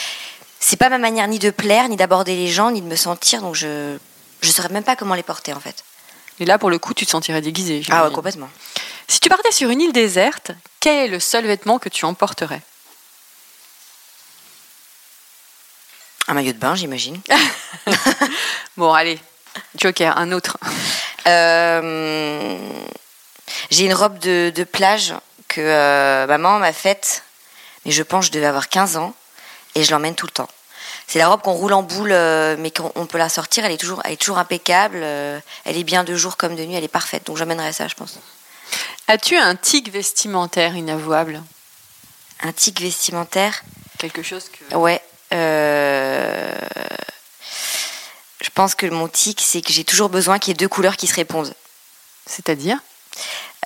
c'est 0.61 0.77
pas 0.77 0.89
ma 0.89 0.99
manière 0.99 1.27
ni 1.29 1.39
de 1.39 1.51
plaire, 1.51 1.89
ni 1.89 1.97
d'aborder 1.97 2.35
les 2.37 2.49
gens, 2.49 2.71
ni 2.71 2.81
de 2.81 2.87
me 2.87 2.97
sentir, 2.97 3.41
donc 3.43 3.55
je 3.55 3.97
je 4.43 4.51
saurais 4.51 4.69
même 4.69 4.85
pas 4.85 4.97
comment 4.97 5.15
les 5.15 5.23
porter 5.23 5.53
en 5.53 5.61
fait. 5.61 5.85
Et 6.39 6.45
là, 6.45 6.59
pour 6.59 6.69
le 6.71 6.79
coup, 6.79 6.93
tu 6.95 7.07
te 7.07 7.11
sentirais 7.11 7.41
déguisée. 7.41 7.83
Ah 7.91 8.05
ouais, 8.07 8.13
complètement. 8.13 8.49
Si 9.09 9.21
tu 9.21 9.29
partais 9.29 9.51
sur 9.53 9.71
une 9.71 9.81
île 9.81 9.93
déserte, 9.93 10.51
quel 10.81 11.07
est 11.07 11.09
le 11.09 11.19
seul 11.21 11.47
vêtement 11.47 11.79
que 11.79 11.89
tu 11.89 12.05
emporterais? 12.05 12.61
Un 16.29 16.35
maillot 16.35 16.53
de 16.53 16.59
bain, 16.59 16.75
j'imagine. 16.75 17.21
Bon, 18.77 18.93
allez, 18.93 19.19
Joker, 19.77 20.17
un 20.19 20.33
autre. 20.33 20.57
Euh, 21.27 22.59
J'ai 23.71 23.85
une 23.85 23.95
robe 23.95 24.19
de, 24.19 24.53
de 24.55 24.65
plage 24.65 25.15
que 25.49 25.61
euh, 25.61 26.27
maman 26.27 26.59
m'a 26.59 26.73
faite, 26.73 27.23
mais 27.85 27.93
je 27.93 28.03
pense 28.03 28.27
que 28.27 28.27
je 28.29 28.33
devais 28.33 28.47
avoir 28.47 28.69
15 28.69 28.97
ans 28.97 29.15
et 29.75 29.85
je 29.85 29.91
l'emmène 29.91 30.15
tout 30.15 30.27
le 30.27 30.33
temps. 30.33 30.49
C'est 31.09 31.19
la 31.21 31.29
robe 31.29 31.43
qu'on 31.43 31.53
roule 31.53 31.73
en 31.73 31.83
boule, 31.85 32.11
euh, 32.13 32.57
mais 32.59 32.71
qu'on 32.73 32.91
on 32.97 33.07
peut 33.07 33.19
la 33.19 33.29
sortir, 33.29 33.65
elle 33.65 33.71
est 33.73 33.77
toujours, 33.77 34.01
elle 34.05 34.13
est 34.13 34.17
toujours 34.17 34.39
impeccable, 34.39 34.99
euh, 35.03 35.39
elle 35.65 35.77
est 35.77 35.85
bien 35.85 36.03
de 36.03 36.17
jour 36.17 36.37
comme 36.37 36.57
de 36.57 36.65
nuit, 36.65 36.75
elle 36.75 36.83
est 36.85 36.89
parfaite, 36.89 37.27
donc 37.27 37.37
j'emmènerai 37.37 37.73
ça, 37.73 37.87
je 37.87 37.95
pense. 37.95 38.19
As-tu 39.07 39.37
un 39.37 39.55
tic 39.55 39.91
vestimentaire 39.93 40.75
inavouable? 40.75 41.43
Un 42.43 42.53
tic 42.53 42.81
vestimentaire, 42.81 43.63
Quelque 43.99 44.23
chose 44.23 44.49
que. 44.51 44.75
ouais. 44.75 45.01
euh, 45.33 46.53
pense 48.57 48.75
que 48.75 48.87
mon 48.87 49.07
tic, 49.07 49.41
c'est 49.41 49.61
que 49.61 49.73
j'ai 49.73 49.85
toujours 49.85 50.09
besoin 50.09 50.39
qu'il 50.41 50.51
y 50.51 50.53
ait 50.53 50.57
deux 50.57 50.69
couleurs 50.69 50.97
qui 50.97 51.07
se 51.07 51.15
répondent. 51.15 51.53
C'est-à-dire? 52.27 52.79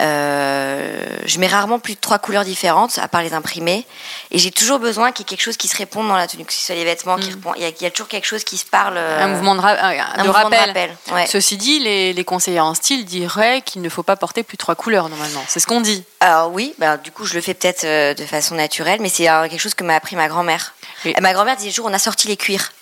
Euh, 0.00 1.06
je 1.26 1.38
mets 1.38 1.46
rarement 1.46 1.78
plus 1.78 1.94
de 1.94 2.00
trois 2.00 2.18
couleurs 2.18 2.44
différentes, 2.44 2.98
à 2.98 3.06
part 3.08 3.22
les 3.22 3.34
imprimés. 3.34 3.86
Et 4.30 4.38
j'ai 4.38 4.50
toujours 4.50 4.78
besoin 4.78 5.12
qu'il 5.12 5.24
y 5.24 5.26
ait 5.26 5.30
quelque 5.30 5.42
chose 5.44 5.56
qui 5.58 5.68
se 5.68 5.76
réponde 5.76 6.08
dans 6.08 6.16
la 6.16 6.26
tenue, 6.26 6.44
que 6.44 6.52
ce 6.52 6.64
soit 6.64 6.74
les 6.74 6.84
vêtements 6.84 7.16
qui 7.16 7.28
Mm. 7.28 7.34
répondent. 7.34 7.54
Il 7.56 7.62
y, 7.62 7.66
a, 7.66 7.68
il 7.68 7.82
y 7.82 7.86
a 7.86 7.90
toujours 7.90 8.08
quelque 8.08 8.24
chose 8.26 8.42
qui 8.44 8.56
se 8.56 8.64
parle. 8.64 8.94
euh, 8.96 9.22
Un 9.24 9.28
mouvement 9.28 9.54
de, 9.54 9.60
ra- 9.60 9.76
un- 9.78 9.98
un 10.14 10.22
de 10.22 10.26
mouvement 10.28 10.48
rappel. 10.48 10.96
ouais. 11.12 11.26
Ceci 11.26 11.56
dit, 11.56 11.80
les, 11.80 12.12
les 12.14 12.24
conseillers 12.24 12.60
en 12.60 12.74
style 12.74 13.04
diraient 13.04 13.60
qu'il 13.62 13.82
ne 13.82 13.88
faut 13.88 14.02
pas 14.02 14.16
porter 14.16 14.42
plus 14.42 14.56
de 14.56 14.60
trois 14.60 14.74
couleurs 14.74 15.08
normalement. 15.10 15.44
C'est 15.48 15.60
ce 15.60 15.66
qu'on 15.66 15.80
dit. 15.82 16.02
Alors 16.20 16.50
oui, 16.52 16.74
bah, 16.78 16.96
du 16.96 17.10
coup 17.12 17.26
je 17.26 17.34
le 17.34 17.40
fais 17.42 17.54
peut-être 17.54 17.84
euh, 17.84 18.14
de 18.14 18.24
façon 18.24 18.54
naturelle, 18.54 19.00
mais 19.02 19.08
c'est 19.10 19.24
quelque 19.24 19.58
chose 19.58 19.74
que 19.74 19.84
m'a 19.84 19.94
appris 19.96 20.16
ma 20.16 20.28
grand-mère. 20.28 20.74
Ma 21.20 21.32
grand-mère 21.34 21.56
disait 21.56 21.70
toujours 21.70 21.86
on 21.86 21.92
a 21.94 21.98
sorti 21.98 22.26
les 22.28 22.36
cuirs. 22.36 22.72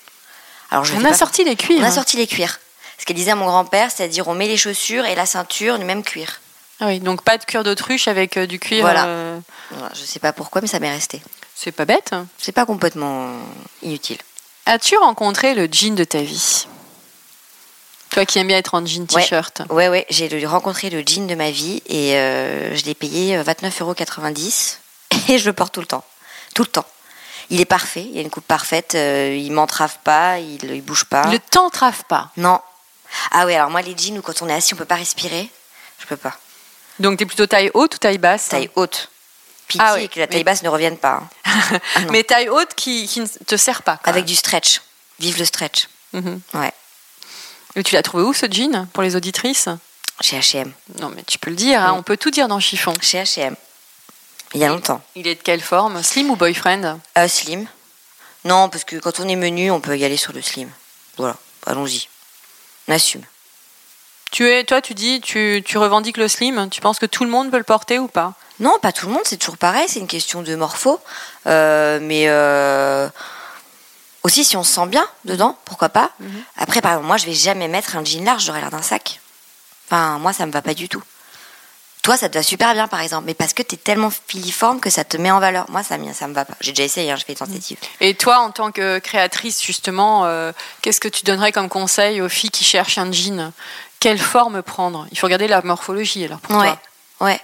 Alors 0.71 0.85
je 0.85 0.93
le 0.93 0.99
On 1.01 1.05
a 1.05 1.11
pas- 1.11 1.15
sorti 1.15 1.45
les 1.45 1.57
cuirs. 1.57 1.79
On 1.81 1.85
a 1.85 1.91
sorti 1.91 2.17
les 2.17 2.27
cuirs. 2.27 2.59
Ce 2.99 3.05
qu'elle 3.05 3.17
disait 3.17 3.31
à 3.31 3.37
mon 3.37 3.47
grand-père, 3.47 3.91
c'est-à-dire 3.91 4.29
on 4.29 4.35
met 4.35 4.49
les 4.49 4.57
chaussures 4.57 5.05
et 5.07 5.15
la 5.15 5.25
ceinture 5.27 5.79
du 5.79 5.85
même 5.85 6.03
cuir. 6.03 6.41
Ah 6.81 6.87
oui, 6.87 7.01
donc 7.01 7.23
pas 7.23 7.39
de 7.39 7.45
cuir 7.45 7.65
d'autruche 7.65 8.07
avec 8.09 8.37
euh, 8.37 8.47
du 8.47 8.59
cuir. 8.59 8.81
Voilà. 8.83 9.07
euh, 9.07 9.41
je 9.95 10.01
sais 10.05 10.19
pas 10.21 10.33
pourquoi, 10.33 10.61
mais 10.61 10.69
ça 10.69 10.79
m'est 10.79 10.91
resté. 10.91 11.23
C'est 11.55 11.73
pas 11.73 11.85
bête. 11.85 12.15
C'est 12.39 12.53
pas 12.53 12.67
complètement 12.67 13.33
inutile. 13.83 14.19
As-tu 14.67 14.97
rencontré 14.97 15.55
le 15.55 15.67
jean 15.71 15.95
de 15.95 16.05
ta 16.05 16.21
vie? 16.23 16.67
Toi 18.11 18.25
qui 18.27 18.39
aimes 18.39 18.49
bien 18.49 18.59
être 18.59 18.75
en 18.75 18.85
jean 18.87 19.07
t-shirt. 19.07 19.63
Ouais, 19.71 19.89
ouais, 19.89 20.07
j'ai 20.11 20.29
rencontré 20.47 20.89
le 20.91 21.03
jean 21.07 21.27
de 21.27 21.35
ma 21.35 21.51
vie 21.51 21.83
et 21.87 22.17
euh, 22.17 22.75
je 22.77 22.85
l'ai 22.85 22.95
payé 22.95 23.37
euh, 23.37 23.43
29,90 23.43 23.83
euros 23.83 23.95
et 25.29 25.39
je 25.39 25.47
le 25.47 25.53
porte 25.53 25.75
tout 25.75 25.81
le 25.81 25.87
temps. 25.87 26.05
Tout 26.55 26.63
le 26.63 26.69
temps. 26.69 26.87
Il 27.51 27.61
est 27.61 27.65
parfait, 27.67 28.07
il 28.13 28.19
a 28.19 28.21
une 28.23 28.31
coupe 28.31 28.47
parfaite, 28.47 28.95
euh, 28.95 29.35
il 29.35 29.51
m'entrave 29.53 29.97
pas, 30.05 30.39
il, 30.39 30.63
il 30.71 30.83
bouge 30.83 31.05
pas. 31.05 31.27
Ne 31.27 31.39
t'entrave 31.39 32.05
pas. 32.09 32.31
Non. 32.37 32.61
Ah 33.31 33.47
ouais, 33.47 33.55
alors 33.55 33.71
moi 33.71 33.81
les 33.83 33.97
jeans 33.97 34.19
où 34.19 34.23
quand 34.23 34.43
on 34.43 34.49
est 34.49 34.55
assis 34.55 34.75
on 34.75 34.77
peut 34.77 34.85
pas 34.85 34.97
respirer, 34.97 35.49
je 35.99 36.07
peux 36.07 36.17
pas. 36.19 36.37
Donc 36.99 37.19
t'es 37.19 37.25
plutôt 37.27 37.47
taille 37.47 37.71
haute 37.75 37.95
ou 37.95 37.99
taille 37.99 38.19
basse? 38.19 38.49
Taille 38.49 38.71
haute. 38.77 39.09
Pitié 39.67 39.87
Ah 39.87 39.95
oui, 39.95 40.09
que 40.09 40.19
la 40.21 40.27
taille 40.27 40.41
mais- 40.41 40.45
basse 40.45 40.63
ne 40.63 40.69
revienne 40.69 40.99
pas. 40.99 41.23
hein. 41.45 41.79
Ah. 41.97 42.01
Mais 42.11 42.23
taille 42.23 42.49
haute 42.49 42.75
qui, 42.75 43.07
qui 43.07 43.21
ne 43.21 43.27
te 43.27 43.57
sert 43.57 43.83
pas. 43.83 43.99
Avec 44.05 44.25
du 44.27 44.35
stretch. 44.37 44.81
Vive 45.19 45.39
le 45.39 45.45
stretch. 45.45 45.89
Mhm. 46.13 46.41
Ouais. 46.55 46.73
Et 47.77 47.83
tu 47.83 47.95
l'as 47.95 48.03
trouvé 48.03 48.25
où 48.25 48.33
ce 48.35 48.47
jean 48.51 48.87
pour 48.93 49.03
les 49.03 49.17
auditrices? 49.17 49.69
Chez 50.21 50.39
H&M. 50.39 50.73
Non, 51.01 51.11
mais 51.15 51.23
tu 51.23 51.39
peux 51.39 51.51
le 51.51 51.57
dire, 51.57 51.81
hein, 51.83 51.95
on 51.97 52.03
peut 52.03 52.17
tout 52.17 52.31
dire 52.31 52.49
dans 52.49 52.59
chiffon. 52.61 52.93
Chez 53.01 53.23
H&M. 53.23 53.55
Il 54.55 54.61
y 54.61 54.65
a 54.65 54.69
longtemps. 54.69 55.03
Il 55.15 55.27
est 55.27 55.35
de 55.35 55.43
quelle 55.43 55.61
forme 55.61 56.03
Slim 56.03 56.31
ou 56.31 56.37
boyfriend? 56.37 56.99
Euh, 57.19 57.29
slim. 57.29 57.67
Non, 58.45 58.69
parce 58.69 58.85
que 58.85 58.97
quand 58.97 59.21
on 59.21 59.29
est 59.29 59.37
menu, 59.37 59.71
on 59.71 59.81
peut 59.81 59.99
y 59.99 60.05
aller 60.05 60.17
sur 60.17 60.33
le 60.33 60.41
slim. 60.41 60.71
Voilà. 61.17 61.37
Allons-y. 61.67 62.09
On 62.87 62.93
assume. 62.95 63.23
tu 64.31 64.49
es, 64.49 64.65
Toi, 64.65 64.81
tu 64.81 64.95
dis, 64.95 65.21
tu, 65.21 65.63
tu 65.65 65.77
revendiques 65.77 66.17
le 66.17 66.29
slim. 66.29 66.71
Tu 66.71 66.81
penses 66.81 66.99
que 66.99 67.07
tout 67.07 67.25
le 67.25 67.31
monde 67.31 67.51
peut 67.51 67.59
le 67.59 67.65
porter 67.65 67.99
ou 67.99 68.09
pas? 68.09 68.35
Non, 68.61 68.77
pas 68.81 68.93
tout 68.93 69.07
le 69.07 69.13
monde, 69.13 69.23
c'est 69.25 69.37
toujours 69.37 69.57
pareil, 69.59 69.87
c'est 69.89 70.01
une 70.01 70.09
question 70.09 70.43
de 70.43 70.55
morpho. 70.57 70.99
Euh, 71.47 72.01
mais 72.03 72.25
euh, 72.27 73.09
aussi, 74.25 74.45
si 74.45 74.57
on 74.57 74.65
se 74.65 74.73
sent 74.73 74.87
bien 74.87 75.07
dedans, 75.25 75.57
pourquoi 75.65 75.91
pas? 75.91 76.11
Mhm. 76.19 76.43
Après, 76.57 76.81
par 76.81 76.93
exemple, 76.93 77.07
moi, 77.07 77.17
je 77.19 77.27
vais 77.27 77.35
jamais 77.35 77.69
mettre 77.69 77.97
un 77.97 78.05
jean 78.05 78.25
large, 78.25 78.45
j'aurais 78.47 78.61
l'air 78.61 78.71
d'un 78.71 78.83
sac. 78.83 79.21
Enfin, 79.87 80.19
moi, 80.19 80.33
ça 80.33 80.45
me 80.47 80.53
va 80.53 80.63
pas 80.63 80.75
du 80.75 80.89
tout. 80.89 81.03
Toi, 82.09 82.17
ça 82.17 82.31
te 82.31 82.39
va 82.39 82.43
super 82.43 82.73
bien, 82.73 82.89
par 82.89 83.03
exemple, 83.03 83.25
mais 83.27 83.35
parce 83.35 83.53
que 83.53 83.63
tu 83.63 83.75
es 83.75 83.79
tellement 83.79 84.11
filiforme 84.29 84.81
que 84.81 84.89
ça 84.89 85.05
te 85.05 85.19
met 85.19 85.31
en 85.31 85.41
valeur. 85.41 85.67
Moi, 85.69 85.83
ça, 85.83 85.99
me- 85.99 86.15
ça 86.15 86.27
me 86.27 86.33
va 86.33 86.47
pas. 86.47 86.55
J'ai 86.63 86.73
déjà 86.73 86.85
essayé, 86.85 87.11
hein, 87.13 87.17
j'ai 87.17 87.25
fait 87.27 87.33
une 87.33 87.39
tentative. 87.39 87.77
Et 88.01 88.15
toi, 88.15 88.39
en 88.39 88.51
tant 88.51 88.73
que 88.73 88.99
créatrice, 88.99 89.63
justement, 89.63 90.25
euh, 90.25 90.53
qu'est-ce 90.81 91.01
que 91.01 91.09
tu 91.09 91.27
donnerais 91.27 91.53
comme 91.53 91.69
conseil 91.69 92.23
aux 92.23 92.31
filles 92.31 92.49
qui 92.49 92.65
cherchent 92.65 92.97
un 92.97 93.13
jean? 93.13 93.53
Quelle 94.01 94.19
forme 94.19 94.63
prendre? 94.63 95.07
Il 95.13 95.19
faut 95.19 95.27
regarder 95.27 95.49
la 95.49 95.61
morphologie, 95.61 96.25
alors, 96.25 96.41
pour 96.41 96.57
Ouais, 96.57 96.69
toi. 96.69 97.27
ouais. 97.27 97.41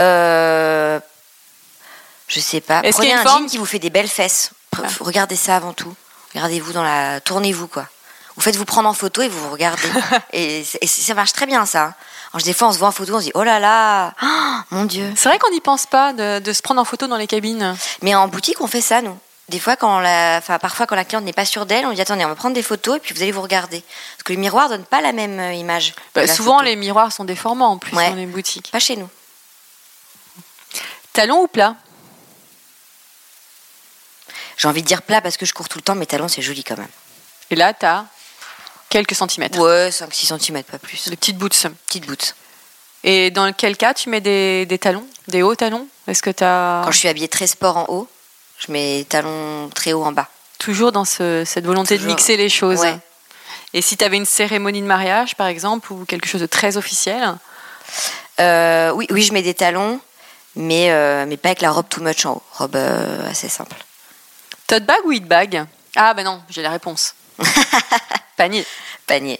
Euh, 0.00 1.00
je 2.28 2.38
sais 2.38 2.60
pas. 2.60 2.82
Est-ce 2.84 2.98
qu'il 3.00 3.06
y 3.06 3.08
Prenez 3.08 3.14
a 3.14 3.20
un 3.20 3.24
forme 3.24 3.42
jean 3.46 3.50
qui 3.50 3.58
vous 3.58 3.66
fait 3.66 3.80
des 3.80 3.90
belles 3.90 4.06
fesses. 4.06 4.52
Regardez 5.00 5.34
ça 5.34 5.56
avant 5.56 5.72
tout. 5.72 5.92
Regardez-vous 6.34 6.72
dans 6.72 6.84
la. 6.84 7.20
Tournez-vous, 7.20 7.66
quoi. 7.66 7.88
Vous 8.36 8.42
faites 8.42 8.54
vous 8.54 8.64
prendre 8.64 8.88
en 8.88 8.94
photo 8.94 9.22
et 9.22 9.28
vous 9.28 9.40
vous 9.40 9.50
regardez. 9.50 9.88
et 10.32 10.62
ça 10.64 11.14
marche 11.14 11.32
très 11.32 11.46
bien, 11.46 11.66
ça. 11.66 11.94
Alors, 12.32 12.44
des 12.44 12.52
fois, 12.52 12.68
on 12.68 12.72
se 12.72 12.78
voit 12.78 12.88
en 12.88 12.92
photo, 12.92 13.14
on 13.14 13.18
se 13.20 13.24
dit 13.24 13.32
oh 13.34 13.42
là 13.42 13.58
là, 13.58 14.14
Ah, 14.20 14.64
mon 14.70 14.84
Dieu. 14.84 15.12
C'est 15.16 15.28
vrai 15.28 15.38
qu'on 15.38 15.50
n'y 15.50 15.60
pense 15.60 15.86
pas 15.86 16.12
de, 16.12 16.38
de 16.40 16.52
se 16.52 16.60
prendre 16.62 16.80
en 16.80 16.84
photo 16.84 17.06
dans 17.06 17.16
les 17.16 17.26
cabines. 17.26 17.76
Mais 18.02 18.14
en 18.14 18.28
boutique, 18.28 18.60
on 18.60 18.66
fait 18.66 18.80
ça, 18.82 19.00
nous. 19.02 19.18
Des 19.48 19.58
fois, 19.58 19.76
quand 19.76 19.98
la, 20.00 20.36
enfin, 20.36 20.58
parfois, 20.58 20.86
quand 20.86 20.94
la 20.94 21.06
cliente 21.06 21.24
n'est 21.24 21.32
pas 21.32 21.46
sûre 21.46 21.64
d'elle, 21.64 21.86
on 21.86 21.92
dit 21.92 22.00
attendez, 22.02 22.22
on 22.24 22.28
va 22.28 22.34
prendre 22.34 22.54
des 22.54 22.62
photos 22.62 22.98
et 22.98 23.00
puis 23.00 23.14
vous 23.14 23.22
allez 23.22 23.32
vous 23.32 23.40
regarder. 23.40 23.80
Parce 23.80 24.24
que 24.24 24.34
le 24.34 24.38
miroir 24.38 24.68
donne 24.68 24.84
pas 24.84 25.00
la 25.00 25.12
même 25.12 25.40
euh, 25.40 25.54
image. 25.54 25.94
Bah, 26.14 26.26
la 26.26 26.34
souvent, 26.34 26.58
photo. 26.58 26.66
les 26.66 26.76
miroirs 26.76 27.12
sont 27.12 27.24
déformants 27.24 27.70
en 27.72 27.78
plus 27.78 27.96
Ouais. 27.96 28.10
dans 28.10 28.16
les 28.16 28.26
boutiques. 28.26 28.70
Pas 28.70 28.78
chez 28.78 28.96
nous. 28.96 29.08
Talon 31.14 31.44
ou 31.44 31.46
plat 31.48 31.76
J'ai 34.58 34.68
envie 34.68 34.82
de 34.82 34.86
dire 34.86 35.00
plat 35.00 35.22
parce 35.22 35.38
que 35.38 35.46
je 35.46 35.54
cours 35.54 35.68
tout 35.70 35.78
le 35.78 35.82
temps, 35.82 35.94
mais 35.94 36.04
talons, 36.06 36.28
c'est 36.28 36.42
joli 36.42 36.62
quand 36.62 36.76
même. 36.76 36.88
Et 37.50 37.56
là, 37.56 37.72
tu 37.72 37.86
as 37.86 38.04
quelques 38.88 39.14
centimètres. 39.14 39.58
Ouais, 39.58 39.90
5-6 39.90 40.38
cm, 40.38 40.62
pas 40.64 40.78
plus. 40.78 41.06
Les 41.06 41.16
petites 41.16 41.38
boots. 41.38 41.66
Petite 41.86 42.06
boot. 42.06 42.34
Et 43.04 43.30
dans 43.30 43.52
quel 43.52 43.76
cas 43.76 43.94
tu 43.94 44.08
mets 44.08 44.20
des, 44.20 44.66
des 44.66 44.78
talons 44.78 45.06
Des 45.28 45.42
hauts 45.42 45.54
talons? 45.54 45.86
Est-ce 46.08 46.22
que 46.22 46.30
as 46.42 46.82
Quand 46.84 46.90
je 46.90 46.98
suis 46.98 47.08
habillée 47.08 47.28
très 47.28 47.46
sport 47.46 47.76
en 47.76 47.86
haut, 47.88 48.08
je 48.58 48.72
mets 48.72 49.06
talons 49.08 49.68
très 49.74 49.92
hauts 49.92 50.04
en 50.04 50.12
bas. 50.12 50.28
toujours 50.58 50.90
dans 50.90 51.04
ce- 51.04 51.44
cette 51.46 51.64
volonté 51.64 51.96
de 51.98 52.04
mixer 52.06 52.36
les 52.36 52.48
choses 52.48 52.80
Ouais. 52.80 52.98
Et 53.74 53.82
si 53.82 53.96
tu 53.96 54.04
avais 54.04 54.16
une 54.16 54.24
cérémonie 54.24 54.80
de 54.80 54.86
mariage, 54.86 55.36
par 55.36 55.46
exemple, 55.46 55.92
ou 55.92 56.04
quelque 56.06 56.26
chose 56.26 56.40
de 56.40 56.46
très 56.46 56.76
officiel? 56.76 57.36
Euh, 58.40 58.90
oui, 58.92 59.06
oui, 59.10 59.22
je 59.22 59.32
mets 59.32 59.42
des 59.42 59.54
talons, 59.54 60.00
mais, 60.56 60.90
euh, 60.90 61.26
mais 61.28 61.36
pas 61.36 61.50
avec 61.50 61.60
la 61.60 61.70
robe 61.70 61.88
too 61.88 62.00
much 62.02 62.24
en 62.26 62.32
haut. 62.32 62.42
Robe 62.54 62.74
euh, 62.76 63.30
assez 63.30 63.48
simple. 63.48 63.76
Tote 64.66 64.84
bag 64.84 64.98
ou 65.04 65.12
hit 65.12 65.24
bag? 65.26 65.64
Ah, 65.96 66.14
ben 66.14 66.24
non, 66.24 66.42
j'ai 66.48 66.62
la 66.62 66.70
réponse. 66.70 67.14
Panier. 68.38 68.64
Panier. 69.06 69.38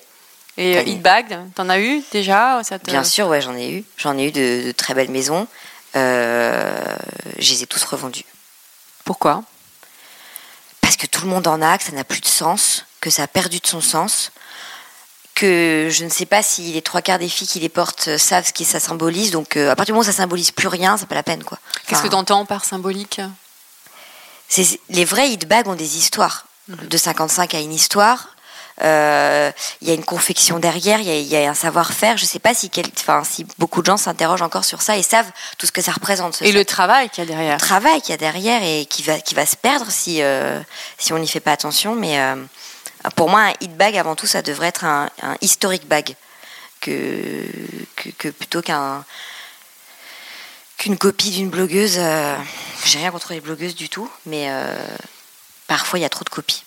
Et 0.58 0.76
euh, 0.76 0.80
Panier. 0.82 0.96
bag, 0.96 1.38
t'en 1.54 1.68
as 1.70 1.78
eu 1.80 2.02
déjà 2.12 2.60
ça 2.64 2.78
te- 2.78 2.90
Bien 2.90 3.04
sûr, 3.04 3.28
ouais, 3.28 3.40
j'en 3.40 3.54
ai 3.56 3.70
eu. 3.70 3.84
J'en 3.96 4.18
ai 4.18 4.26
eu 4.28 4.32
de, 4.32 4.66
de 4.66 4.72
très 4.72 4.92
belles 4.92 5.10
maisons. 5.10 5.46
Euh, 5.96 6.96
je 7.38 7.52
les 7.54 7.62
ai 7.62 7.66
tous 7.66 7.82
revendus. 7.84 8.24
Pourquoi? 9.04 9.42
Parce 10.82 10.96
que 10.96 11.06
tout 11.06 11.22
le 11.22 11.28
monde 11.28 11.46
en 11.46 11.62
a, 11.62 11.78
que 11.78 11.84
ça 11.84 11.92
n'a 11.92 12.04
plus 12.04 12.20
de 12.20 12.26
sens, 12.26 12.84
que 13.00 13.08
ça 13.08 13.22
a 13.22 13.26
perdu 13.26 13.60
de 13.60 13.66
son 13.66 13.80
sens, 13.80 14.32
que 15.34 15.88
je 15.90 16.04
ne 16.04 16.10
sais 16.10 16.26
pas 16.26 16.42
si 16.42 16.72
les 16.72 16.82
trois 16.82 17.00
quarts 17.02 17.18
des 17.20 17.28
filles 17.28 17.46
qui 17.46 17.60
les 17.60 17.68
portent 17.68 18.08
euh, 18.08 18.18
savent 18.18 18.46
ce 18.46 18.52
que 18.52 18.64
ça 18.64 18.80
symbolise. 18.80 19.30
Donc, 19.30 19.56
euh, 19.56 19.70
à 19.70 19.76
partir 19.76 19.92
du 19.94 19.96
moment 19.96 20.02
où 20.02 20.12
ça 20.12 20.16
symbolise 20.16 20.50
plus 20.50 20.68
rien, 20.68 20.96
c'est 20.96 21.06
pas 21.06 21.14
la 21.14 21.22
peine, 21.22 21.44
quoi. 21.44 21.58
Qu'est-ce 21.86 22.00
que 22.02 22.06
Enfin, 22.06 22.08
tu 22.08 22.14
entends 22.16 22.44
par 22.44 22.64
symbolique? 22.64 23.20
les 24.88 25.04
vrais 25.04 25.30
hit 25.30 25.46
bags 25.46 25.68
ont 25.68 25.74
des 25.76 25.96
histoires. 25.98 26.46
De 26.68 26.96
55 26.98 27.54
à 27.54 27.60
une 27.60 27.72
histoire. 27.72 28.28
Euh, 28.82 29.50
Il 29.82 29.88
y 29.88 29.90
a 29.90 29.94
une 29.94 30.04
confection 30.04 30.58
derrière, 30.58 31.00
il 31.00 31.06
y 31.06 31.10
a, 31.10 31.16
il 31.16 31.26
y 31.26 31.36
a 31.36 31.50
un 31.50 31.54
savoir-faire. 31.54 32.16
Je 32.16 32.24
ne 32.24 32.28
sais 32.28 32.38
pas 32.38 32.54
si, 32.54 32.70
quel- 32.70 32.86
si 33.24 33.46
beaucoup 33.58 33.80
de 33.80 33.86
gens 33.86 33.96
s'interrogent 33.96 34.42
encore 34.42 34.64
sur 34.64 34.82
ça 34.82 34.96
et 34.96 35.02
savent 35.02 35.30
tout 35.58 35.66
ce 35.66 35.72
que 35.72 35.82
ça 35.82 35.92
représente. 35.92 36.36
ce 36.36 36.44
Et 36.44 36.52
le 36.52 36.64
travail 36.64 37.10
qu'il 37.10 37.24
y 37.24 37.26
a 37.26 37.30
derrière 37.30 37.58
travail 37.58 38.00
qu'il 38.02 38.10
y 38.10 38.14
a 38.14 38.18
derrière 38.18 38.62
et 38.62 38.86
qui 38.86 39.02
va, 39.02 39.18
qui 39.20 39.34
va 39.34 39.46
se 39.46 39.56
perdre 39.56 39.90
si, 39.90 40.22
euh, 40.22 40.60
si 40.98 41.12
on 41.12 41.18
n'y 41.18 41.26
fait 41.28 41.40
pas 41.40 41.52
attention. 41.52 41.94
Mais 41.96 42.20
euh, 42.20 42.36
pour 43.16 43.28
moi, 43.30 43.40
un 43.40 43.52
hit 43.60 43.76
bag, 43.76 43.96
avant 43.96 44.14
tout, 44.14 44.26
ça 44.26 44.42
devrait 44.42 44.68
être 44.68 44.84
un, 44.84 45.08
un 45.22 45.36
historic 45.40 45.86
bag 45.88 46.14
que, 46.80 47.46
que, 47.96 48.10
que 48.10 48.28
plutôt 48.28 48.62
qu'un 48.62 49.04
qu'une 50.76 50.96
copie 50.96 51.30
d'une 51.30 51.50
blogueuse. 51.50 51.96
euh, 51.98 52.36
J'ai 52.84 52.98
rien 53.00 53.10
contre 53.10 53.32
les 53.32 53.40
blogueuses 53.40 53.74
du 53.74 53.88
tout, 53.88 54.08
mais 54.26 54.46
euh, 54.50 54.76
parfois 55.66 55.98
il 55.98 56.02
y 56.02 56.04
a 56.04 56.08
trop 56.08 56.22
de 56.24 56.28
copies, 56.30 56.62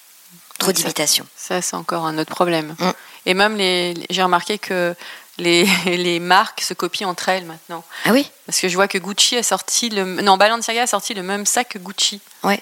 trop 0.61 0.71
Ouais, 0.71 1.25
ça- 1.35 1.61
c'est 1.61 1.75
encore 1.75 2.05
un 2.05 2.17
autre 2.17 2.31
problème. 2.31 2.75
Mm. 2.79 2.89
Et 3.25 3.33
même, 3.33 3.55
les, 3.57 3.93
j'ai 4.09 4.23
remarqué 4.23 4.57
que 4.57 4.95
les, 5.37 5.65
les 5.85 6.19
marques 6.19 6.61
se 6.61 6.73
copient 6.73 7.09
entre 7.09 7.29
elles 7.29 7.45
maintenant. 7.45 7.83
Ah 8.05 8.11
oui? 8.11 8.29
Parce 8.45 8.59
que 8.59 8.67
je 8.69 8.75
vois 8.75 8.87
que 8.87 8.97
Gucci 8.97 9.37
a 9.37 9.43
sorti 9.43 9.89
le. 9.89 10.03
Non, 10.21 10.37
Balenciaga 10.37 10.83
a 10.83 10.87
sorti 10.87 11.13
le 11.13 11.23
même 11.23 11.45
sac 11.45 11.69
que 11.69 11.79
Gucci. 11.79 12.21
Ouais. 12.43 12.61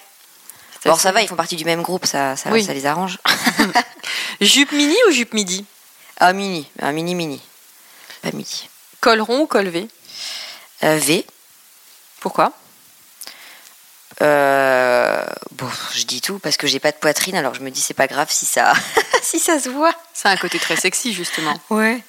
Bon, 0.84 0.96
ça 0.96 1.12
va, 1.12 1.20
ils 1.20 1.28
font 1.28 1.36
partie 1.36 1.56
du 1.56 1.66
même 1.66 1.82
groupe, 1.82 2.06
ça, 2.06 2.36
ça, 2.36 2.50
Oui. 2.50 2.64
ça 2.64 2.72
les 2.72 2.86
arrange. 2.86 3.18
Jupe 4.40 4.72
mini 4.72 4.96
ou 5.08 5.10
jupe 5.12 5.34
midi? 5.34 5.66
Ah, 6.18 6.32
mini, 6.32 6.66
un 6.80 6.92
mini 6.92 7.14
mini. 7.14 7.40
Pas 8.22 8.32
midi. 8.32 8.68
Col 9.00 9.20
rond 9.20 9.40
ou 9.40 9.46
col 9.46 9.68
V? 9.68 9.88
Euh, 10.84 10.96
v. 10.98 11.26
Pourquoi? 12.20 12.52
Euh, 14.22 15.24
bon, 15.52 15.68
je 15.94 16.04
dis 16.04 16.20
tout 16.20 16.38
parce 16.38 16.56
que 16.56 16.66
j'ai 16.66 16.78
pas 16.80 16.92
de 16.92 16.96
poitrine, 16.96 17.36
alors 17.36 17.54
je 17.54 17.60
me 17.60 17.70
dis 17.70 17.80
c'est 17.80 17.94
pas 17.94 18.06
grave 18.06 18.28
si 18.30 18.44
ça, 18.46 18.72
si 19.22 19.38
ça 19.38 19.58
se 19.58 19.68
voit. 19.68 19.94
C'est 20.12 20.28
un 20.28 20.36
côté 20.36 20.58
très 20.58 20.76
sexy, 20.76 21.12
justement. 21.14 21.54
Ouais. 21.70 22.02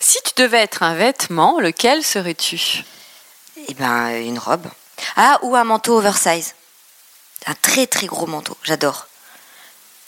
Si 0.00 0.18
tu 0.24 0.42
devais 0.42 0.58
être 0.60 0.82
un 0.82 0.94
vêtement, 0.94 1.60
lequel 1.60 2.02
serais-tu? 2.04 2.84
Eh 3.68 3.74
ben, 3.74 4.08
une 4.16 4.38
robe. 4.38 4.66
Ah, 5.16 5.38
ou 5.42 5.54
un 5.56 5.64
manteau 5.64 5.98
oversize. 5.98 6.54
Un 7.46 7.54
très 7.54 7.86
très 7.86 8.06
gros 8.06 8.26
manteau. 8.26 8.56
J'adore. 8.62 9.06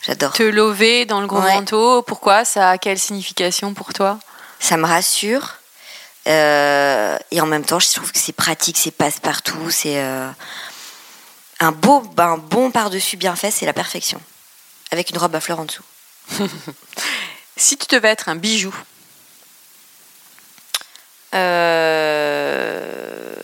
J'adore. 0.02 0.32
Te 0.32 0.42
lever 0.42 1.04
dans 1.06 1.20
le 1.20 1.26
gros 1.26 1.40
Ouais. 1.40 1.54
manteau, 1.54 2.02
pourquoi? 2.02 2.44
Ça 2.44 2.70
a 2.70 2.78
quelle 2.78 2.98
signification 2.98 3.74
pour 3.74 3.92
toi? 3.92 4.18
Ça 4.60 4.76
me 4.76 4.86
rassure. 4.86 5.56
Euh, 6.28 7.18
et 7.30 7.40
en 7.40 7.46
même 7.46 7.64
temps, 7.64 7.78
je 7.78 7.92
trouve 7.92 8.10
que 8.12 8.18
c'est 8.18 8.32
pratique, 8.32 8.78
c'est 8.78 8.90
passe-partout, 8.90 9.70
c'est 9.70 9.98
euh, 10.02 10.28
un 11.60 11.72
beau, 11.72 12.02
un 12.18 12.36
bon 12.38 12.70
par-dessus 12.70 13.16
bien 13.16 13.36
fait, 13.36 13.50
c'est 13.50 13.66
la 13.66 13.72
perfection. 13.72 14.20
Avec 14.90 15.10
une 15.10 15.18
robe 15.18 15.34
à 15.34 15.40
fleurs 15.40 15.60
en 15.60 15.64
dessous. 15.64 15.84
Si 17.58 17.78
tu 17.78 17.86
devais 17.94 18.08
être 18.10 18.28
un 18.28 18.36
bijou, 18.36 18.74
Euh, 21.34 23.34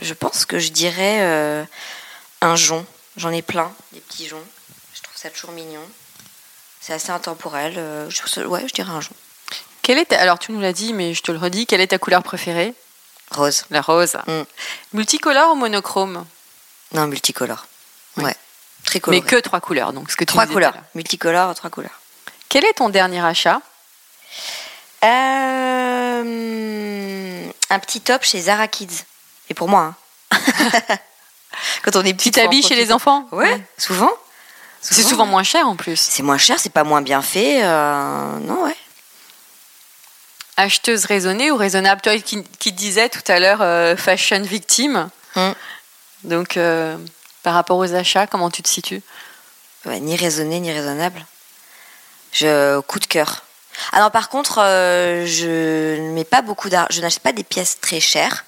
je 0.00 0.14
pense 0.14 0.44
que 0.46 0.58
je 0.58 0.70
dirais 0.70 1.18
euh, 1.20 1.64
un 2.40 2.56
jonc. 2.56 2.84
J'en 3.16 3.30
ai 3.30 3.42
plein, 3.42 3.72
des 3.92 4.00
petits 4.00 4.26
joncs. 4.28 4.44
Je 4.94 5.02
trouve 5.02 5.16
ça 5.16 5.30
toujours 5.30 5.52
mignon. 5.52 5.82
C'est 6.80 6.92
assez 6.92 7.10
intemporel. 7.10 7.74
euh, 7.76 8.08
je 8.10 8.18
trouve 8.18 8.30
ça- 8.30 8.46
ouais, 8.46 8.66
je 8.68 8.74
dirais 8.74 8.90
un 8.92 9.00
jonc. 9.00 9.14
quelle 9.82 9.98
est 9.98 10.06
ta- 10.06 10.20
alors 10.20 10.38
tu 10.38 10.52
nous 10.52 10.60
l'as 10.60 10.72
dit, 10.72 10.92
mais 10.92 11.14
je 11.14 11.22
te 11.22 11.32
le 11.32 11.38
redis, 11.38 11.66
quelle 11.66 11.80
est 11.80 11.88
ta 11.88 11.98
couleur 11.98 12.22
préférée? 12.22 12.74
Rose. 13.32 13.64
La 13.70 13.80
rose. 13.80 14.16
Mm. 14.26 14.42
Multicolore 14.92 15.52
ou 15.52 15.56
monochrome? 15.56 16.24
Non, 16.92 17.06
multicolore. 17.06 17.66
Oui. 18.16 18.24
Ouais. 18.24 18.34
Très 18.84 19.00
coloré. 19.00 19.20
Mais 19.20 19.26
que 19.28 19.36
trois 19.36 19.60
couleurs, 19.60 19.92
donc 19.92 20.10
ce 20.10 20.16
que 20.16 20.24
tu 20.24 20.28
trois 20.28 20.46
couleurs. 20.46 20.74
Multicolore, 20.94 21.54
trois 21.54 21.70
couleurs. 21.70 22.00
Quel 22.48 22.64
est 22.64 22.74
ton 22.74 22.88
dernier 22.88 23.24
achat? 23.24 23.60
Euh, 26.26 27.50
un 27.70 27.78
petit 27.78 28.00
top 28.00 28.22
chez 28.22 28.40
Zara 28.42 28.68
Kids. 28.68 29.04
Et 29.50 29.54
pour 29.54 29.68
moi. 29.68 29.94
hein. 30.30 30.38
Quand 31.82 31.96
on 31.96 32.02
est 32.04 32.14
petit, 32.14 32.30
Tu 32.30 32.40
t'habilles 32.40 32.62
chez 32.62 32.74
les 32.76 32.92
enfants? 32.92 33.26
Ouais, 33.32 33.60
souvent. 33.78 34.10
C'est 34.80 35.02
souvent 35.02 35.26
moins 35.26 35.42
cher 35.42 35.66
en 35.68 35.74
plus. 35.74 35.96
C'est 35.98 36.22
moins 36.22 36.38
cher, 36.38 36.58
c'est 36.60 36.70
pas 36.72 36.84
moins 36.84 37.02
bien 37.02 37.22
fait. 37.22 37.64
euh, 37.64 38.38
non, 38.40 38.62
ouais. 38.64 38.76
Acheteuse 40.58 41.04
raisonnée 41.06 41.50
ou 41.50 41.56
raisonnable? 41.56 42.00
Toi 42.02 42.18
qui, 42.20 42.44
qui 42.58 42.72
disais 42.72 43.08
tout 43.08 43.22
à 43.28 43.40
l'heure 43.40 43.62
euh, 43.62 43.96
fashion 43.96 44.40
victime, 44.42 45.08
Mm. 45.34 45.52
Donc, 46.26 46.56
euh, 46.56 46.96
par 47.42 47.54
rapport 47.54 47.78
aux 47.78 47.94
achats, 47.94 48.26
comment 48.26 48.50
tu 48.50 48.62
te 48.62 48.68
situes? 48.68 49.02
Ouais, 49.86 50.00
ni 50.00 50.16
raisonné, 50.16 50.60
ni 50.60 50.72
raisonnable. 50.72 51.24
Je 52.32 52.80
coup 52.80 52.98
de 52.98 53.06
cœur. 53.06 53.44
Alors 53.92 54.10
par 54.10 54.28
contre, 54.28 54.58
euh, 54.60 55.24
je 55.26 56.00
ne 56.00 56.10
mets 56.12 56.24
pas 56.24 56.42
beaucoup 56.42 56.68
d'argent. 56.68 56.88
Je 56.90 57.00
n'achète 57.00 57.22
pas 57.22 57.32
des 57.32 57.44
pièces 57.44 57.78
très 57.80 58.00
chères. 58.00 58.44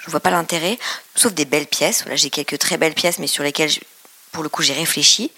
Je 0.00 0.06
ne 0.06 0.10
vois 0.10 0.20
pas 0.20 0.30
l'intérêt, 0.30 0.78
sauf 1.14 1.32
des 1.32 1.44
belles 1.44 1.66
pièces. 1.66 2.02
Voilà, 2.02 2.16
j'ai 2.16 2.30
quelques 2.30 2.58
très 2.58 2.76
belles 2.78 2.94
pièces, 2.94 3.18
mais 3.18 3.26
sur 3.26 3.42
lesquelles, 3.44 3.68
je- 3.68 3.80
pour 4.32 4.42
le 4.42 4.48
coup, 4.48 4.62
j'ai 4.62 4.72
réfléchi. 4.72 5.30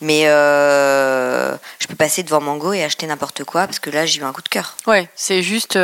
Mais 0.00 0.22
euh, 0.26 1.56
je 1.78 1.86
peux 1.86 1.94
passer 1.94 2.22
devant 2.22 2.40
Mango 2.40 2.72
et 2.72 2.82
acheter 2.84 3.06
n'importe 3.06 3.44
quoi 3.44 3.66
parce 3.66 3.78
que 3.78 3.90
là, 3.90 4.06
j'ai 4.06 4.20
eu 4.20 4.24
un 4.24 4.32
coup 4.32 4.42
de 4.42 4.48
cœur. 4.48 4.76
Ouais, 4.86 5.08
c'est 5.14 5.42
juste 5.42 5.76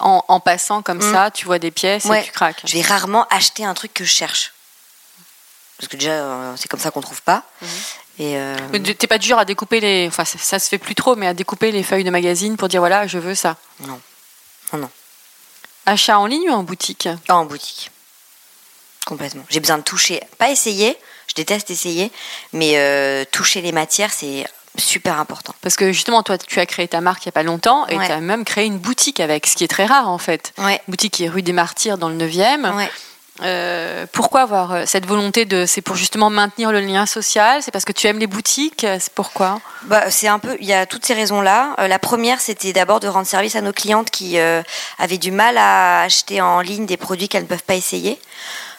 en, 0.00 0.22
en 0.28 0.40
passant 0.40 0.82
comme 0.82 0.98
Mm. 0.98 1.12
ça, 1.12 1.30
tu 1.30 1.46
vois 1.46 1.58
des 1.58 1.70
pièces 1.70 2.04
Ouais. 2.04 2.20
et 2.20 2.24
tu 2.24 2.32
craques. 2.32 2.60
Je 2.64 2.74
vais 2.74 2.82
rarement 2.82 3.26
acheter 3.30 3.64
un 3.64 3.74
truc 3.74 3.92
que 3.94 4.04
je 4.04 4.10
cherche. 4.12 4.52
Parce 5.78 5.88
que 5.88 5.96
déjà, 5.96 6.10
euh, 6.12 6.54
c'est 6.56 6.68
comme 6.68 6.80
ça 6.80 6.90
qu'on 6.90 7.00
trouve 7.02 7.22
pas. 7.22 7.42
Mhm. 7.60 7.68
Et 8.18 8.36
euh, 8.38 8.56
Mais 8.72 8.80
T'es 8.80 9.06
pas 9.06 9.18
dur 9.18 9.38
à 9.38 9.44
découper 9.44 9.78
les. 9.80 10.06
Enfin, 10.08 10.24
ça, 10.24 10.38
ça 10.38 10.58
se 10.58 10.68
fait 10.70 10.78
plus 10.78 10.94
trop, 10.94 11.16
mais 11.16 11.26
à 11.26 11.34
découper 11.34 11.70
les 11.70 11.82
feuilles 11.82 12.04
de 12.04 12.10
magazine 12.10 12.56
pour 12.56 12.68
dire 12.68 12.80
voilà, 12.80 13.06
je 13.06 13.18
veux 13.18 13.34
ça. 13.34 13.56
non. 13.80 14.00
Non, 14.72 14.78
non. 14.80 14.90
Achat 15.84 16.18
en 16.18 16.26
ligne 16.26 16.48
ou 16.50 16.52
en 16.54 16.62
boutique? 16.64 17.08
Pas 17.28 17.34
en 17.34 17.44
boutique. 17.44 17.90
Complètement. 19.04 19.44
J'ai 19.48 19.60
besoin 19.60 19.78
de 19.78 19.82
toucher. 19.84 20.20
Pas 20.38 20.50
essayer, 20.50 20.98
je 21.28 21.34
déteste 21.34 21.70
essayer, 21.70 22.10
mais 22.52 22.72
euh, 22.78 23.24
toucher 23.30 23.60
les 23.60 23.70
matières, 23.70 24.12
c'est 24.12 24.44
super 24.78 25.18
important. 25.18 25.54
Parce 25.62 25.76
que 25.76 25.92
justement, 25.92 26.22
toi, 26.22 26.38
tu 26.38 26.58
as 26.60 26.66
créé 26.66 26.88
ta 26.88 27.00
marque 27.00 27.24
il 27.24 27.28
y 27.28 27.30
a 27.30 27.32
pas 27.32 27.42
longtemps 27.42 27.86
et 27.88 27.96
Ouais. 27.96 28.06
tu 28.06 28.12
as 28.12 28.20
même 28.20 28.44
créé 28.44 28.66
une 28.66 28.78
boutique 28.78 29.20
avec, 29.20 29.46
ce 29.46 29.56
qui 29.56 29.64
est 29.64 29.68
très 29.68 29.86
rare 29.86 30.08
en 30.08 30.18
fait. 30.18 30.52
Ouais. 30.58 30.80
Boutique 30.88 31.14
qui 31.14 31.24
est 31.24 31.28
rue 31.28 31.42
des 31.42 31.52
Martyrs 31.52 31.98
dans 31.98 32.08
le 32.08 32.16
9e. 32.16 32.74
Ouais. 32.74 32.90
Euh, 33.42 34.06
pourquoi 34.12 34.40
avoir 34.40 34.72
euh, 34.72 34.82
cette 34.86 35.04
volonté 35.04 35.44
de. 35.44 35.66
C'est 35.66 35.82
pour 35.82 35.94
justement 35.94 36.30
maintenir 36.30 36.72
le 36.72 36.80
lien 36.80 37.04
social? 37.04 37.62
C'est 37.62 37.70
parce 37.70 37.84
que 37.84 37.92
tu 37.92 38.06
aimes 38.06 38.18
les 38.18 38.26
boutiques? 38.26 38.86
C'est 38.98 39.12
pourquoi? 39.12 39.60
Bah, 39.82 40.10
c'est 40.10 40.26
un 40.28 40.38
peu, 40.38 40.56
il 40.58 40.66
y 40.66 40.72
a 40.72 40.86
toutes 40.86 41.04
ces 41.04 41.12
raisons-là. 41.12 41.74
Euh, 41.78 41.86
la 41.86 41.98
première, 41.98 42.40
c'était 42.40 42.72
d'abord 42.72 42.98
de 42.98 43.08
rendre 43.08 43.26
service 43.26 43.54
à 43.54 43.60
nos 43.60 43.74
clientes 43.74 44.10
qui 44.10 44.38
euh, 44.38 44.62
avaient 44.98 45.18
du 45.18 45.32
mal 45.32 45.58
à 45.58 46.00
acheter 46.02 46.40
en 46.40 46.60
ligne 46.62 46.86
des 46.86 46.96
produits 46.96 47.28
qu'elles 47.28 47.42
ne 47.42 47.48
peuvent 47.48 47.62
pas 47.62 47.74
essayer. 47.74 48.18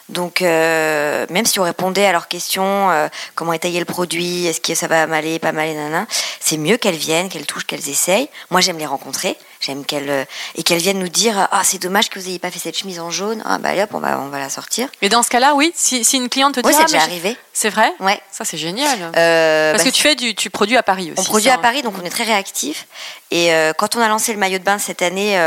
Donc, 0.09 0.41
euh, 0.41 1.25
même 1.29 1.45
si 1.45 1.59
on 1.59 1.63
répondait 1.63 2.05
à 2.05 2.13
leurs 2.13 2.29
questions, 2.29 2.89
euh, 2.91 3.09
comment 3.35 3.51
étayer 3.51 3.79
le 3.79 3.85
produit, 3.85 4.45
est-ce 4.45 4.61
que 4.61 4.73
ça 4.73 4.87
va 4.87 5.05
m'aller, 5.05 5.37
pas 5.37 5.51
mal, 5.51 5.73
nana, 5.75 6.07
c'est 6.39 6.55
mieux 6.55 6.77
qu'elles 6.77 6.95
viennent, 6.95 7.27
qu'elles 7.27 7.45
touchent, 7.45 7.65
qu'elles 7.65 7.89
essayent. 7.89 8.29
Moi, 8.49 8.61
j'aime 8.61 8.77
les 8.77 8.85
rencontrer, 8.85 9.35
j'aime 9.59 9.83
qu'elles 9.83 10.09
euh, 10.09 10.23
et 10.55 10.63
qu'elles 10.63 10.79
viennent 10.79 10.99
nous 10.99 11.09
dire, 11.09 11.49
ah, 11.51 11.61
c'est 11.65 11.81
dommage 11.81 12.09
que 12.09 12.19
vous 12.19 12.27
n'ayez 12.27 12.39
pas 12.39 12.51
fait 12.51 12.59
cette 12.59 12.77
chemise 12.77 13.01
en 13.01 13.11
jaune. 13.11 13.43
Ah, 13.45 13.57
bah, 13.57 13.69
allez, 13.69 13.81
hop, 13.83 13.89
on 13.93 13.99
va, 13.99 14.21
on 14.21 14.29
va 14.29 14.39
la 14.39 14.49
sortir. 14.49 14.87
Et 15.01 15.09
dans 15.09 15.23
ce 15.23 15.29
cas-là, 15.29 15.55
oui, 15.55 15.73
si, 15.75 16.05
si 16.05 16.15
une 16.15 16.29
cliente 16.29 16.55
te 16.55 16.61
dit 16.61 16.67
Oui, 16.67 16.73
Ah, 16.77 16.85
c'est 16.87 16.93
mais 16.93 16.99
déjà 16.99 17.03
arrivé. 17.03 17.37
C'est 17.51 17.69
vrai? 17.69 17.91
Ouais. 17.99 18.21
Ça, 18.31 18.45
c'est 18.45 18.57
génial. 18.57 19.11
Euh, 19.17 19.73
Parce 19.73 19.83
bah, 19.83 19.89
que 19.89 19.95
tu 19.95 20.01
fais 20.01 20.15
du, 20.15 20.35
tu 20.35 20.49
produis 20.49 20.77
à 20.77 20.83
Paris 20.83 21.11
aussi. 21.11 21.19
On 21.19 21.23
produit 21.23 21.49
ça, 21.49 21.55
à 21.55 21.57
Paris, 21.57 21.81
donc 21.81 21.95
on 22.01 22.05
est 22.05 22.09
très 22.09 22.23
réactif. 22.23 22.87
Et 23.29 23.49
quand 23.77 23.97
on 23.97 23.99
a 23.99 24.07
lancé 24.07 24.31
le 24.31 24.39
maillot 24.39 24.57
de 24.59 24.63
bain 24.63 24.77
cette 24.77 25.01
année, 25.01 25.37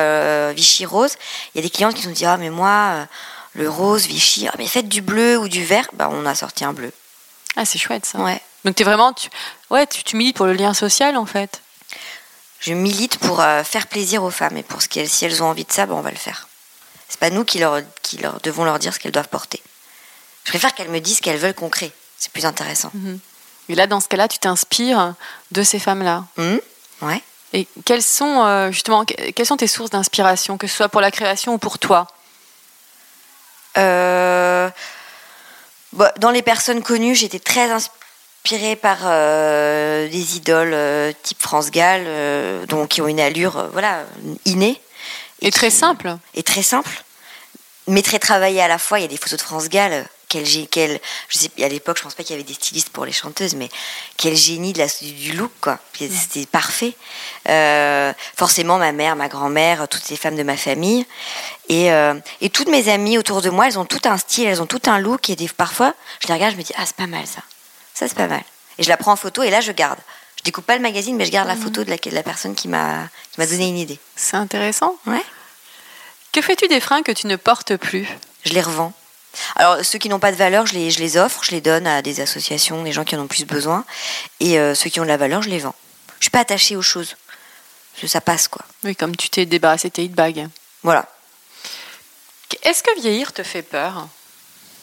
Vichy 0.54 0.84
Rose, 0.84 1.16
il 1.54 1.58
y 1.58 1.60
a 1.60 1.62
des 1.62 1.70
clientes 1.70 1.94
qui 1.94 2.06
nous 2.06 2.12
disent 2.12 2.26
Ah, 2.26 2.36
mais 2.36 2.50
moi, 2.50 3.06
le 3.54 3.68
rose, 3.68 4.06
Vichy, 4.06 4.48
ah, 4.48 4.54
mais 4.58 4.66
faites 4.66 4.88
du 4.88 5.02
bleu 5.02 5.38
ou 5.38 5.48
du 5.48 5.64
vert. 5.64 5.88
Bah, 5.94 6.08
on 6.10 6.24
a 6.26 6.34
sorti 6.34 6.64
un 6.64 6.72
bleu. 6.72 6.92
Ah, 7.56 7.64
c'est 7.64 7.78
chouette 7.78 8.06
ça. 8.06 8.18
Ouais. 8.18 8.40
Donc 8.64 8.76
tu 8.76 8.82
es 8.82 8.84
vraiment, 8.84 9.12
tu, 9.12 9.28
ouais, 9.70 9.86
tu, 9.86 10.02
tu 10.04 10.16
milites 10.16 10.36
pour 10.36 10.46
le 10.46 10.52
lien 10.52 10.74
social 10.74 11.16
en 11.16 11.26
fait. 11.26 11.62
Je 12.60 12.74
milite 12.74 13.18
pour 13.18 13.40
euh, 13.40 13.64
faire 13.64 13.86
plaisir 13.86 14.22
aux 14.22 14.30
femmes 14.30 14.56
et 14.58 14.62
pour 14.62 14.82
ce 14.82 14.88
qu'elles, 14.88 15.08
si 15.08 15.24
elles 15.24 15.42
ont 15.42 15.46
envie 15.46 15.64
de 15.64 15.72
ça, 15.72 15.86
bah, 15.86 15.94
on 15.96 16.02
va 16.02 16.10
le 16.10 16.16
faire. 16.16 16.46
C'est 17.08 17.18
pas 17.18 17.30
nous 17.30 17.44
qui 17.44 17.58
leur, 17.58 17.80
qui 18.02 18.18
leur 18.18 18.40
devons 18.40 18.64
leur 18.64 18.78
dire 18.78 18.94
ce 18.94 18.98
qu'elles 18.98 19.12
doivent 19.12 19.28
porter. 19.28 19.60
Je 20.44 20.50
préfère 20.50 20.74
qu'elles 20.74 20.90
me 20.90 21.00
disent 21.00 21.16
ce 21.18 21.22
qu'elles 21.22 21.38
veulent 21.38 21.54
qu'on 21.54 21.68
crée. 21.70 21.90
C'est 22.18 22.30
plus 22.32 22.44
intéressant. 22.46 22.92
Et 23.68 23.74
là, 23.74 23.86
dans 23.86 24.00
ce 24.00 24.08
cas-là, 24.08 24.28
tu 24.28 24.38
t'inspires 24.38 25.14
de 25.52 25.62
ces 25.62 25.78
femmes-là. 25.78 26.24
Hum 26.38 26.60
ouais. 27.02 27.22
Et 27.52 27.66
quelles 27.84 28.02
sont 28.02 28.44
euh, 28.44 28.70
justement, 28.70 29.04
que- 29.04 29.30
quelles 29.32 29.46
sont 29.46 29.56
tes 29.56 29.66
sources 29.66 29.90
d'inspiration, 29.90 30.56
que 30.58 30.66
ce 30.66 30.76
soit 30.76 30.88
pour 30.88 31.00
la 31.00 31.10
création 31.10 31.54
ou 31.54 31.58
pour 31.58 31.78
toi? 31.78 32.06
Bah, 35.92 36.12
dans 36.18 36.30
les 36.30 36.42
personnes 36.42 36.82
connues, 36.82 37.14
j'étais 37.14 37.38
très 37.38 37.70
inspirée 37.70 38.76
par 38.76 38.98
euh, 39.04 40.08
des 40.08 40.36
idoles 40.36 40.72
euh, 40.72 41.12
type 41.22 41.40
France 41.42 41.70
Gall, 41.70 42.04
euh, 42.06 42.66
donc 42.66 42.88
qui 42.88 43.02
ont 43.02 43.08
une 43.08 43.20
allure 43.20 43.58
euh, 43.58 43.68
voilà 43.72 44.04
innée 44.44 44.80
Et 45.42 45.50
très 45.50 45.70
qui- 45.70 45.76
simple. 45.76 46.16
et 46.34 46.42
très 46.42 46.62
simple, 46.62 47.02
mais 47.86 48.02
très 48.02 48.18
travaillée 48.18 48.62
à 48.62 48.68
la 48.68 48.78
fois. 48.78 48.98
Il 48.98 49.02
y 49.02 49.04
a 49.04 49.08
des 49.08 49.16
photos 49.16 49.38
de 49.38 49.44
France 49.44 49.68
Gall. 49.68 50.06
Quel, 50.30 50.46
quel, 50.68 51.00
je 51.28 51.38
sais, 51.38 51.50
à 51.60 51.68
l'époque, 51.68 51.98
je 51.98 52.04
pense 52.04 52.14
pas 52.14 52.22
qu'il 52.22 52.36
y 52.36 52.38
avait 52.38 52.46
des 52.46 52.54
stylistes 52.54 52.90
pour 52.90 53.04
les 53.04 53.10
chanteuses, 53.10 53.56
mais 53.56 53.68
quel 54.16 54.36
génie 54.36 54.72
de 54.72 54.78
la, 54.78 54.86
du 54.86 55.32
look, 55.32 55.50
quoi. 55.60 55.80
C'était 55.92 56.46
parfait. 56.46 56.94
Euh, 57.48 58.12
forcément, 58.36 58.78
ma 58.78 58.92
mère, 58.92 59.16
ma 59.16 59.26
grand-mère, 59.26 59.88
toutes 59.88 60.08
les 60.08 60.16
femmes 60.16 60.36
de 60.36 60.44
ma 60.44 60.56
famille. 60.56 61.04
Et, 61.68 61.90
euh, 61.90 62.14
et 62.40 62.48
toutes 62.48 62.68
mes 62.68 62.88
amies 62.88 63.18
autour 63.18 63.42
de 63.42 63.50
moi, 63.50 63.66
elles 63.66 63.78
ont 63.78 63.84
tout 63.84 64.02
un 64.04 64.18
style, 64.18 64.46
elles 64.46 64.62
ont 64.62 64.66
tout 64.66 64.82
un 64.86 65.00
look. 65.00 65.30
Et 65.30 65.34
des, 65.34 65.48
parfois, 65.48 65.94
je 66.20 66.28
les 66.28 66.34
regarde, 66.34 66.52
je 66.52 66.58
me 66.58 66.62
dis, 66.62 66.72
ah, 66.76 66.86
c'est 66.86 66.94
pas 66.94 67.08
mal 67.08 67.26
ça. 67.26 67.42
Ça, 67.92 68.06
c'est 68.06 68.16
pas 68.16 68.28
mal. 68.28 68.44
Et 68.78 68.84
je 68.84 68.88
la 68.88 68.96
prends 68.96 69.12
en 69.12 69.16
photo 69.16 69.42
et 69.42 69.50
là, 69.50 69.60
je 69.60 69.72
garde. 69.72 69.98
Je 70.38 70.44
découpe 70.44 70.64
pas 70.64 70.76
le 70.76 70.82
magazine, 70.82 71.16
mais 71.16 71.26
je 71.26 71.32
garde 71.32 71.48
la 71.48 71.56
photo 71.56 71.82
de 71.82 71.90
la, 71.90 71.96
de 71.96 72.14
la 72.14 72.22
personne 72.22 72.54
qui 72.54 72.68
m'a 72.68 73.08
donné 73.36 73.66
une 73.66 73.78
idée. 73.78 73.98
C'est 74.14 74.36
intéressant. 74.36 74.94
Ouais. 75.06 75.24
Que 76.30 76.40
fais-tu 76.40 76.68
des 76.68 76.78
fringues 76.78 77.02
que 77.02 77.10
tu 77.10 77.26
ne 77.26 77.34
portes 77.34 77.76
plus? 77.76 78.06
Je 78.44 78.52
les 78.52 78.62
revends. 78.62 78.92
Alors, 79.56 79.84
ceux 79.84 79.98
qui 79.98 80.08
n'ont 80.08 80.18
pas 80.18 80.32
de 80.32 80.36
valeur, 80.36 80.66
je 80.66 80.74
les, 80.74 80.90
je 80.90 80.98
les 80.98 81.16
offre, 81.16 81.44
je 81.44 81.52
les 81.52 81.60
donne 81.60 81.86
à 81.86 82.02
des 82.02 82.20
associations, 82.20 82.82
des 82.82 82.92
gens 82.92 83.04
qui 83.04 83.16
en 83.16 83.20
ont 83.20 83.26
plus 83.26 83.44
besoin. 83.44 83.84
Et 84.40 84.58
euh, 84.58 84.74
ceux 84.74 84.90
qui 84.90 85.00
ont 85.00 85.04
de 85.04 85.08
la 85.08 85.16
valeur, 85.16 85.42
je 85.42 85.48
les 85.48 85.58
vends. 85.58 85.74
Je 86.18 86.24
suis 86.24 86.30
pas 86.30 86.40
attachée 86.40 86.76
aux 86.76 86.82
choses. 86.82 87.16
Ça 88.06 88.20
passe, 88.20 88.48
quoi. 88.48 88.64
Oui, 88.84 88.96
comme 88.96 89.14
tu 89.14 89.28
t'es 89.28 89.44
débarrassé 89.44 89.88
de 89.88 89.92
tes 89.92 90.04
hit 90.04 90.12
bags. 90.12 90.48
Voilà. 90.82 91.06
Est-ce 92.62 92.82
que 92.82 93.00
vieillir 93.00 93.32
te 93.32 93.42
fait 93.42 93.62
peur? 93.62 94.08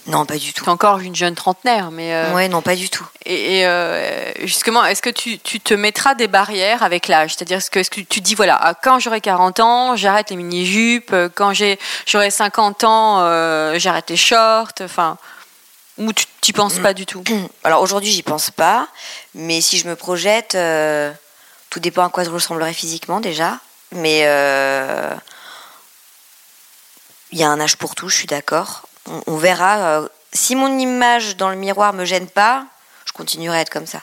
Non, 0.08 0.26
pas 0.26 0.38
du 0.38 0.54
tout. 0.54 0.64
Tu 0.64 0.70
es 0.70 0.72
encore 0.72 1.00
une 1.00 1.16
jeune 1.16 1.36
trentenaire, 1.36 1.92
mais 1.92 2.14
euh, 2.14 2.34
Ouais, 2.34 2.48
non, 2.48 2.62
pas 2.62 2.76
du 2.76 2.90
tout. 2.90 3.06
Et, 3.26 3.60
et, 3.60 3.68
euh, 3.68 4.32
justement, 4.46 4.86
est-ce 4.86 5.02
que 5.02 5.10
tu, 5.10 5.38
tu 5.38 5.60
te 5.60 5.74
mettras 5.74 6.16
des 6.16 6.28
barrières 6.28 6.82
avec 6.82 7.10
l'âge? 7.10 7.36
C'est-à-dire, 7.36 7.58
est-ce 7.58 7.70
que, 7.70 7.80
que 7.80 8.02
tu 8.02 8.22
dis, 8.22 8.34
voilà, 8.34 8.58
ah, 8.62 8.74
quand 8.74 9.00
j'aurai 9.00 9.20
40 9.20 9.60
ans, 9.60 9.96
j'arrête 9.98 10.30
les 10.30 10.38
mini-jupes, 10.38 11.12
euh, 11.12 11.28
quand 11.34 11.54
j'ai, 11.54 11.78
j'aurai 12.06 12.32
50 12.32 12.86
ans, 12.86 13.18
euh, 13.20 13.78
j'arrête 13.80 14.10
les 14.10 14.16
shorts, 14.16 14.72
enfin, 14.82 15.18
ou 15.98 16.14
tu 16.14 16.26
n'y 16.48 16.54
penses 16.54 16.80
pas 16.80 16.94
du 16.94 17.06
tout? 17.06 17.24
Alors, 17.66 17.82
aujourd'hui, 17.82 18.10
j'y 18.10 18.24
pense 18.24 18.50
pas. 18.50 18.88
Mais 19.36 19.60
si 19.60 19.78
je 19.78 19.88
me 19.88 19.98
projette, 19.98 20.58
tout 21.70 21.80
dépend 21.82 22.06
à 22.06 22.10
quoi 22.10 22.24
je 22.24 22.30
ressemblerai 22.30 22.72
physiquement, 22.74 23.20
déjà. 23.20 23.60
Mais 23.92 24.20
il 27.32 27.40
y 27.40 27.44
a 27.44 27.50
un 27.50 27.60
âge 27.60 27.76
pour 27.76 27.96
tout, 27.96 28.08
je 28.08 28.16
suis 28.16 28.28
d'accord. 28.28 28.87
On, 29.08 29.22
on 29.28 29.38
verra. 29.38 29.78
euh, 29.78 30.08
si 30.34 30.56
mon 30.56 30.78
image 30.78 31.38
dans 31.38 31.50
le 31.50 31.56
miroir 31.56 31.94
me 31.94 32.06
gêne 32.06 32.28
pas, 32.28 32.66
je 33.06 33.12
continuerai 33.14 33.58
à 33.58 33.62
être 33.62 33.70
comme 33.70 33.88
ça. 33.88 34.02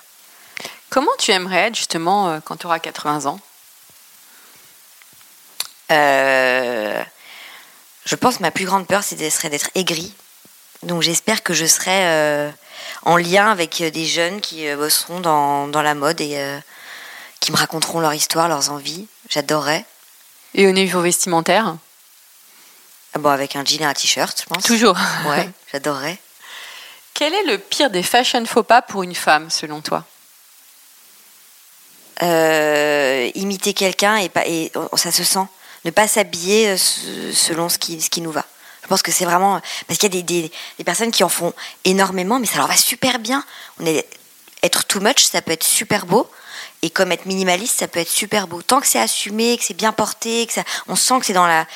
Comment 0.90 1.11
tu 1.19 1.31
aimerais 1.33 1.69
être, 1.69 1.75
justement, 1.77 2.29
euh, 2.31 2.40
quand 2.45 2.57
tu 2.57 2.67
auras 2.67 2.79
80 2.79 3.27
ans? 3.27 3.40
Euh, 5.93 7.03
je 8.05 8.14
pense 8.17 8.37
que 8.38 8.43
ma 8.43 8.51
plus 8.51 8.64
grande 8.64 8.87
peur, 8.87 9.03
de- 9.19 9.31
serait 9.31 9.51
d'être 9.51 9.71
aigrie. 9.75 10.14
Donc 10.83 11.03
j'espère 11.03 11.43
que 11.43 11.55
je 11.55 11.64
serai 11.67 12.53
en 13.05 13.17
lien 13.17 13.51
avec 13.51 13.83
des 13.83 14.05
jeunes 14.05 14.40
qui 14.43 14.67
bosseront 14.75 15.21
dans, 15.21 15.67
dans 15.69 15.81
la 15.81 15.95
mode 15.95 16.21
et 16.21 16.38
qui 17.40 17.53
me 17.53 17.57
raconteront 17.57 18.01
leur 18.01 18.12
histoire, 18.12 18.49
leurs 18.49 18.71
envies. 18.71 19.07
J'adorerais. 19.31 19.87
Et 20.55 20.67
au 20.67 20.73
niveau 20.73 21.01
vestimentaire? 21.01 21.77
Bon, 23.18 23.31
avec 23.31 23.55
un 23.57 23.64
jean 23.64 23.83
et 23.83 23.85
un 23.85 23.94
t-shirt, 23.94 24.38
je 24.40 24.46
pense. 24.46 24.64
Toujours. 24.64 24.96
Ouais, 25.27 25.48
j'adorerais. 25.72 26.18
Quel 27.14 27.33
est 27.33 27.44
le 27.44 27.59
pire 27.59 27.90
des 27.90 28.03
fashion 28.03 28.44
faux 28.44 28.64
pas 28.64 28.83
pour 28.83 29.03
une 29.05 29.14
femme, 29.14 29.48
selon 29.50 29.81
toi? 29.81 30.05
Euh, 32.22 33.31
imiter 33.35 33.72
quelqu'un 33.74 34.16
et, 34.16 34.29
pas, 34.29 34.46
et 34.46 34.70
oh, 34.74 34.96
ça 34.96 35.12
se 35.12 35.24
sent. 35.24 35.46
Ne 35.85 35.90
pas 35.90 36.09
s'habiller 36.09 36.70
euh, 36.70 36.77
se- 36.77 37.33
selon 37.33 37.68
ce 37.68 37.79
qui, 37.79 38.00
ce 38.00 38.09
qui 38.11 38.20
nous 38.20 38.33
va. 38.33 38.44
Je 38.83 38.88
pense 38.88 39.03
que 39.03 39.12
c'est 39.12 39.24
vraiment. 39.24 39.61
Parce 39.87 39.98
qu'il 39.98 40.14
y 40.14 40.18
a 40.18 40.22
des, 40.22 40.42
des- 40.42 40.53
des 40.79 40.85
personnes 40.85 41.11
qui 41.11 41.24
en 41.24 41.29
font 41.29 41.53
énormément, 41.85 42.38
mais 42.38 42.46
ça 42.46 42.59
leur 42.59 42.66
va 42.66 42.77
super 42.77 43.18
bien. 43.18 43.44
On 43.81 43.87
est, 43.87 44.07
être 44.62 44.85
too 44.87 45.00
much, 45.00 45.24
ça 45.24 45.40
peut 45.42 45.53
être 45.53 45.64
super 45.64 46.07
beau. 46.07 46.29
Et 46.83 46.90
comme 46.90 47.12
être 47.12 47.27
minimaliste, 47.27 47.79
ça 47.79 47.88
peut 47.88 48.00
être 48.00 48.11
super 48.11 48.46
beau. 48.46 48.61
Tant 48.62 48.81
que 48.81 48.87
c'est 48.87 49.00
assumé, 49.00 49.57
que 49.57 49.64
c'est 49.64 49.74
bien 49.74 49.92
porté, 49.92 50.46
que 50.46 50.53
ça, 50.53 50.62
on 50.88 50.96
sent 50.96 51.18
que 51.20 51.27
c'est 51.27 51.33
dans 51.33 51.46
la. 51.46 51.66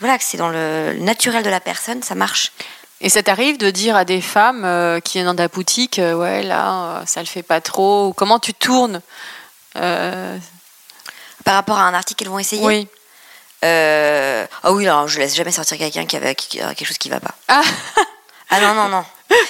Voilà, 0.00 0.18
que 0.18 0.24
c'est 0.24 0.36
dans 0.36 0.48
le 0.50 0.94
naturel 0.98 1.42
de 1.42 1.50
la 1.50 1.60
personne, 1.60 2.02
ça 2.02 2.14
marche. 2.14 2.52
Et 3.00 3.08
ça 3.10 3.22
t'arrive 3.22 3.58
de 3.58 3.70
dire 3.70 3.94
à 3.96 4.04
des 4.04 4.20
femmes 4.20 4.64
euh, 4.64 5.00
qui 5.00 5.14
viennent 5.14 5.26
dans 5.26 5.36
ta 5.36 5.48
boutique, 5.48 5.98
euh, 5.98 6.14
ouais, 6.14 6.42
là, 6.42 6.72
euh, 6.72 7.02
ça 7.06 7.20
le 7.20 7.26
fait 7.26 7.42
pas 7.42 7.60
trop, 7.60 8.06
ou 8.08 8.12
comment 8.12 8.38
tu 8.38 8.54
tournes 8.54 9.00
Euh, 9.76 10.38
Par 11.44 11.54
rapport 11.54 11.78
à 11.78 11.82
un 11.82 11.94
article 11.94 12.18
qu'elles 12.20 12.32
vont 12.32 12.38
essayer? 12.38 12.64
Oui. 12.64 12.88
Ah 13.62 14.72
oui, 14.72 14.86
alors 14.86 15.08
je 15.08 15.18
laisse 15.18 15.34
jamais 15.34 15.50
sortir 15.52 15.76
quelqu'un 15.76 16.06
qui 16.06 16.16
a 16.16 16.34
qui 16.34 16.60
a 16.60 16.74
quelque 16.74 16.86
chose 16.86 16.98
qui 16.98 17.08
va 17.08 17.20
pas. 17.20 17.34
Ah. 17.48 17.62
Ah 18.48 18.60
non, 18.60 18.74
non, 18.74 18.88
non. 18.88 19.04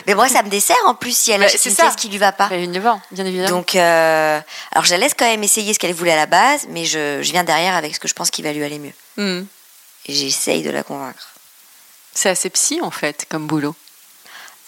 Mais 0.06 0.14
moi, 0.14 0.26
ça 0.26 0.42
me 0.42 0.48
dessert 0.48 0.74
en 0.86 0.94
plus 0.94 1.14
si 1.14 1.30
elle 1.30 1.40
Bah, 1.40 1.46
achète 1.48 1.66
une 1.66 1.74
pièce 1.74 1.96
qui 1.96 2.08
lui 2.08 2.16
va 2.16 2.32
pas. 2.32 2.48
Bah, 2.48 2.56
évidemment, 2.56 2.98
bien 3.10 3.26
évidemment. 3.26 3.50
Donc, 3.50 3.74
alors 3.76 4.84
je 4.84 4.90
la 4.92 4.96
laisse 4.96 5.12
quand 5.14 5.26
même 5.26 5.44
essayer 5.44 5.74
ce 5.74 5.78
qu'elle 5.78 5.92
voulait 5.92 6.12
à 6.14 6.16
la 6.16 6.24
base, 6.24 6.66
mais 6.70 6.86
je, 6.86 7.20
je 7.22 7.30
viens 7.30 7.44
derrière 7.44 7.74
avec 7.76 7.94
ce 7.94 8.00
que 8.00 8.08
je 8.08 8.14
pense 8.14 8.30
qui 8.30 8.40
va 8.40 8.54
lui 8.54 8.64
aller 8.64 8.78
mieux. 8.78 8.94
Hmm. 9.18 9.44
Et 10.06 10.14
j'essaye 10.14 10.62
de 10.62 10.70
la 10.70 10.82
convaincre. 10.82 11.28
C'est 12.14 12.28
assez 12.30 12.50
psy 12.50 12.80
en 12.82 12.90
fait, 12.90 13.26
comme 13.28 13.46
boulot. 13.46 13.74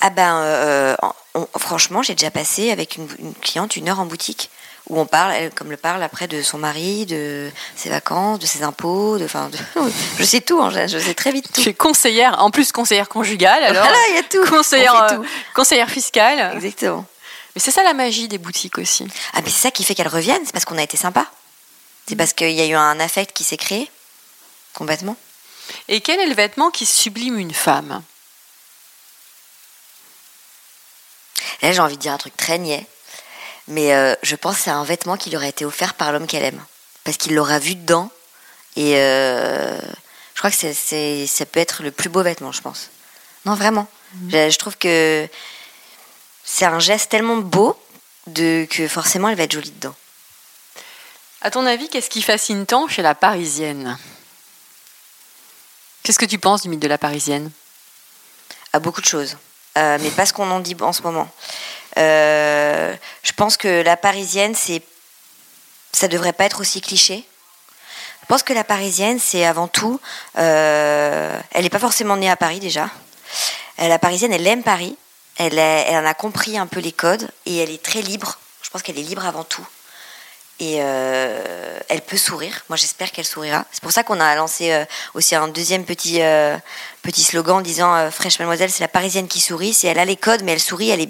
Ah 0.01 0.11
ben, 0.11 0.37
euh, 0.43 0.97
on- 1.35 1.47
franchement, 1.59 2.03
j'ai 2.03 2.15
déjà 2.15 2.31
passé 2.31 2.71
avec 2.71 2.97
une, 2.97 3.09
une 3.19 3.35
cliente 3.35 3.77
une 3.77 3.89
heure 3.89 4.01
en 4.01 4.07
boutique 4.07 4.51
où 4.89 4.99
on 4.99 5.07
parle, 5.07 5.33
elle, 5.33 5.51
comme 5.53 5.71
le 5.71 5.77
parle 5.77 6.03
après 6.03 6.29
de 6.29 6.41
son 6.41 6.57
mari, 6.57 7.05
de 7.05 7.51
ses 7.77 7.91
vacances, 7.91 8.39
de 8.39 8.47
ses 8.47 8.63
impôts, 8.63 9.19
de, 9.19 9.25
de- 9.27 9.93
je 10.19 10.25
sais 10.25 10.41
tout, 10.41 10.61
hein, 10.63 10.71
je, 10.87 10.99
sais 10.99 11.15
très 11.15 11.31
vite 11.33 11.53
tout. 11.53 11.61
Tu 11.63 11.69
es 11.71 11.75
conseillère, 11.75 12.41
en 12.43 12.51
plus 12.51 12.73
conseillère 12.73 13.09
conjugale, 13.09 13.63
alors 13.65 13.83
Voilà, 13.83 13.99
il 14.11 14.15
y 14.15 14.19
a 14.19 14.23
tout. 14.23 14.45
conseillère, 14.51 14.95
euh, 15.05 15.17
tout. 15.17 15.27
conseillère 15.55 15.91
fiscale. 15.91 16.55
Exactement. 16.57 17.05
Mais 17.55 17.61
c'est 17.61 17.71
ça 17.71 17.83
la 17.83 17.93
magie 17.93 18.29
des 18.29 18.39
boutiques 18.39 18.79
aussi. 18.79 19.07
Ah 19.35 19.41
mais 19.45 19.51
c'est 19.51 19.61
ça 19.63 19.71
qui 19.71 19.85
fait 19.85 19.95
qu'elle 19.95 20.09
revienne, 20.09 20.41
c'est 20.45 20.53
parce 20.53 20.65
qu'on 20.65 20.79
a 20.79 20.83
été 20.83 20.97
sympa. 20.97 21.27
C'est 22.09 22.17
parce 22.17 22.33
qu'il 22.33 22.51
y 22.53 22.61
a 22.61 22.67
eu 22.67 22.75
un 22.75 22.99
affect 23.01 23.33
qui 23.37 23.45
s'est 23.45 23.57
créé 23.59 23.91
complètement. 24.75 25.17
Et 25.89 26.01
quel 26.01 26.21
est 26.21 26.27
le 26.27 26.35
vêtement 26.35 26.71
qui 26.71 26.87
sublime 26.87 27.39
une 27.39 27.55
femme 27.55 28.03
Là, 31.63 31.73
j'ai 31.73 31.81
envie 31.81 31.97
de 31.97 32.01
dire 32.03 32.13
un 32.13 32.19
truc 32.19 32.37
très 32.37 32.59
niais, 32.59 32.87
mais 33.67 33.93
euh, 33.95 34.15
je 34.23 34.37
pense 34.37 34.57
que 34.57 34.63
c'est 34.65 34.71
un 34.71 34.85
vêtement 34.85 35.17
qui 35.17 35.31
lui 35.31 35.37
aurait 35.37 35.49
été 35.49 35.65
offert 35.65 35.95
par 35.95 36.13
l'homme 36.13 36.27
qu'elle 36.27 36.45
aime. 36.45 36.65
Parce 37.05 37.17
qu'il 37.17 37.35
l'aura 37.35 37.59
vu 37.59 37.75
dedans, 37.75 38.11
et 38.77 38.97
euh, 38.97 39.79
je 40.35 40.39
crois 40.39 40.51
que 40.51 40.57
c'est, 40.57 40.75
c'est- 40.75 41.27
ça 41.27 41.47
peut 41.47 41.59
être 41.61 41.83
le 41.83 41.91
plus 41.91 42.09
beau 42.09 42.23
vêtement, 42.23 42.53
je 42.53 42.61
pense. 42.61 42.91
Non, 43.45 43.55
vraiment. 43.55 43.89
Je, 44.31 44.51
je 44.51 44.59
trouve 44.59 44.77
que 44.79 45.29
c'est 46.45 46.65
un 46.65 46.79
geste 46.79 47.11
tellement 47.11 47.37
beau 47.37 47.77
de, 48.27 48.67
que 48.71 48.87
forcément 48.89 49.29
elle 49.29 49.37
va 49.37 49.43
être 49.45 49.53
jolie 49.53 49.71
dedans. 49.71 49.95
À 51.43 51.51
ton 51.51 51.67
avis, 51.67 51.89
qu'est-ce 51.89 52.11
qui 52.11 52.23
fascine 52.23 52.67
tant 52.67 52.89
chez 52.89 53.03
la 53.03 53.15
Parisienne? 53.15 53.99
Qu'est-ce 56.03 56.19
que 56.19 56.25
tu 56.25 56.39
penses 56.39 56.63
du 56.63 56.69
mythe 56.69 56.81
de 56.81 56.89
la 56.89 56.99
Parisienne? 56.99 57.51
À 58.73 58.79
beaucoup 58.79 59.01
de 59.01 59.07
choses, 59.07 59.37
Euh, 59.77 59.99
mais 60.01 60.11
pas 60.11 60.27
ce 60.27 60.33
qu'on 60.33 60.51
en 60.51 60.59
dit 60.61 60.77
en 60.81 60.93
ce 60.93 61.03
moment. 61.03 61.29
Euh, 61.99 62.95
je 63.23 63.33
pense 63.33 63.57
que 63.57 63.83
la 63.83 63.97
parisienne, 63.97 64.55
c'est, 64.57 64.83
ça 65.93 66.09
devrait 66.09 66.33
pas 66.33 66.45
être 66.47 66.61
aussi 66.61 66.81
cliché. 66.81 67.25
Je 68.23 68.27
pense 68.27 68.43
que 68.43 68.53
la 68.53 68.65
parisienne, 68.65 69.21
c'est 69.21 69.45
avant 69.45 69.69
tout, 69.69 70.01
euh, 70.37 71.39
elle 71.53 71.63
n'est 71.63 71.71
pas 71.71 71.79
forcément 71.79 72.17
née 72.17 72.29
à 72.29 72.37
Paris 72.37 72.59
déjà. 72.61 72.91
La 73.79 73.99
parisienne, 74.01 74.33
elle 74.33 74.47
aime 74.49 74.65
Paris, 74.65 74.97
elle, 75.37 75.59
est- 75.59 75.85
elle 75.89 76.05
en 76.05 76.09
a 76.09 76.15
compris 76.15 76.59
un 76.59 76.67
peu 76.67 76.81
les 76.81 76.93
codes 76.93 77.31
et 77.47 77.59
elle 77.59 77.71
est 77.71 77.83
très 77.83 78.03
libre. 78.03 78.39
Je 78.63 78.71
pense 78.71 78.83
qu'elle 78.83 78.99
est 78.99 79.03
libre 79.03 79.25
avant 79.27 79.45
tout. 79.45 79.67
Et 80.61 80.79
euh, 80.81 81.79
elle 81.89 82.01
peut 82.01 82.17
sourire. 82.17 82.65
Moi, 82.69 82.77
j'espère 82.77 83.13
qu'elle 83.13 83.25
sourira. 83.25 83.65
C'est 83.71 83.81
pour 83.83 83.93
ça 83.93 84.03
qu'on 84.03 84.19
a 84.19 84.35
lancé 84.35 84.73
euh, 84.73 84.85
aussi 85.15 85.37
un 85.37 85.47
deuxième 85.47 85.85
petit, 85.85 86.21
euh, 86.21 86.57
petit 87.03 87.23
slogan 87.23 87.59
en 87.59 87.61
disant 87.61 88.11
Fraîche 88.11 88.41
Mademoiselle, 88.41 88.71
c'est 88.71 88.83
la 88.83 88.89
parisienne 88.89 89.29
qui 89.29 89.41
sourit. 89.41 89.73
C'est 89.73 89.87
elle 89.87 90.01
a 90.01 90.05
les 90.05 90.17
codes, 90.17 90.43
mais 90.43 90.53
elle 90.53 90.61
sourit. 90.61 90.91
Elle 90.91 91.03
est, 91.03 91.09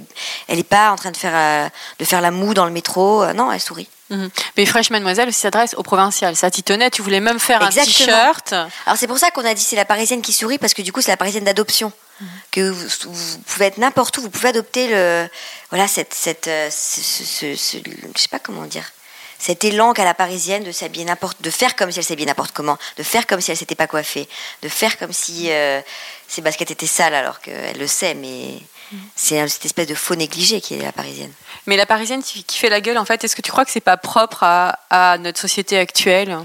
elle 0.48 0.58
est 0.58 0.62
pas 0.68 0.90
en 0.90 0.96
train 0.96 1.10
de 1.12 1.16
faire, 1.16 1.70
de 1.98 2.04
faire 2.04 2.20
la 2.20 2.30
moue 2.30 2.52
dans 2.52 2.66
le 2.66 2.72
métro. 2.72 3.24
Non, 3.32 3.50
elle 3.50 3.60
sourit. 3.60 3.88
Mhm. 4.10 4.30
Mais 4.56 4.64
Fresh 4.66 4.90
Mademoiselle 4.90 5.28
aussi 5.28 5.40
s'adresse 5.40 5.74
aux 5.74 5.82
provinciales. 5.82 6.34
Ça 6.36 6.50
t'y 6.50 6.62
tenait, 6.62 6.90
tu 6.90 7.00
voulais 7.02 7.20
même 7.20 7.38
faire 7.38 7.62
Exactement. 7.64 8.16
un 8.16 8.32
t-shirt. 8.32 8.52
Alors 8.86 8.98
c'est 8.98 9.06
pour 9.06 9.18
ça 9.18 9.30
qu'on 9.30 9.44
a 9.44 9.52
dit 9.54 9.62
c'est 9.62 9.76
la 9.76 9.84
parisienne 9.86 10.22
qui 10.22 10.32
sourit 10.32 10.56
parce 10.58 10.72
que 10.74 10.80
du 10.82 10.92
coup 10.92 11.00
c'est 11.02 11.10
la 11.10 11.16
parisienne 11.18 11.44
d'adoption. 11.44 11.90
Que 12.50 12.68
vous, 12.70 12.86
vous 13.12 13.38
pouvez 13.46 13.66
être 13.66 13.78
n'importe 13.78 14.18
où, 14.18 14.22
vous 14.22 14.30
pouvez 14.30 14.48
adopter 14.48 14.88
le 14.88 15.28
voilà 15.70 15.86
cette 15.86 16.12
cette 16.14 16.46
ce, 16.70 17.00
ce- 17.00 17.24
ce- 17.24 17.54
ce- 17.54 17.76
je 17.78 18.20
sais 18.20 18.28
pas 18.28 18.38
comment 18.40 18.64
dire 18.64 18.90
cet 19.38 19.64
élan 19.64 19.92
qu'a 19.92 20.04
la 20.04 20.14
parisienne 20.14 20.64
de 20.64 20.72
s'habiller 20.72 21.04
n'importe 21.04 21.40
de 21.42 21.50
faire 21.50 21.76
comme 21.76 21.90
si 21.92 21.98
elle 21.98 22.04
s'habillait 22.04 22.26
n'importe 22.26 22.52
comment, 22.52 22.76
de 22.96 23.02
faire 23.02 23.26
comme 23.26 23.40
si 23.40 23.50
elle 23.50 23.56
s'était 23.56 23.74
pas 23.74 23.86
coiffée, 23.86 24.28
de 24.62 24.68
faire 24.68 24.98
comme 24.98 25.12
si 25.12 25.50
euh, 25.50 25.80
ses 26.26 26.42
baskets 26.42 26.70
étaient 26.70 26.86
sales 26.86 27.14
alors 27.14 27.40
qu'elle 27.40 27.78
le 27.78 27.86
sait 27.86 28.14
mais 28.14 28.58
c'est 29.14 29.46
cette 29.48 29.66
espèce 29.66 29.86
de 29.86 29.94
faux 29.94 30.14
négligé 30.14 30.60
qui 30.62 30.74
est 30.74 30.78
la 30.82 30.92
parisienne. 30.92 31.32
Mais 31.66 31.76
la 31.76 31.84
Parisienne 31.84 32.22
qui 32.22 32.44
fait 32.58 32.70
la 32.70 32.80
gueule, 32.80 32.96
en 32.96 33.04
fait, 33.04 33.22
est-ce 33.22 33.36
que 33.36 33.42
tu 33.42 33.50
crois 33.50 33.66
que 33.66 33.70
c'est 33.70 33.80
pas 33.82 33.98
propre 33.98 34.42
à, 34.44 34.78
à 34.88 35.18
notre 35.18 35.38
société 35.38 35.76
actuelle? 35.78 36.38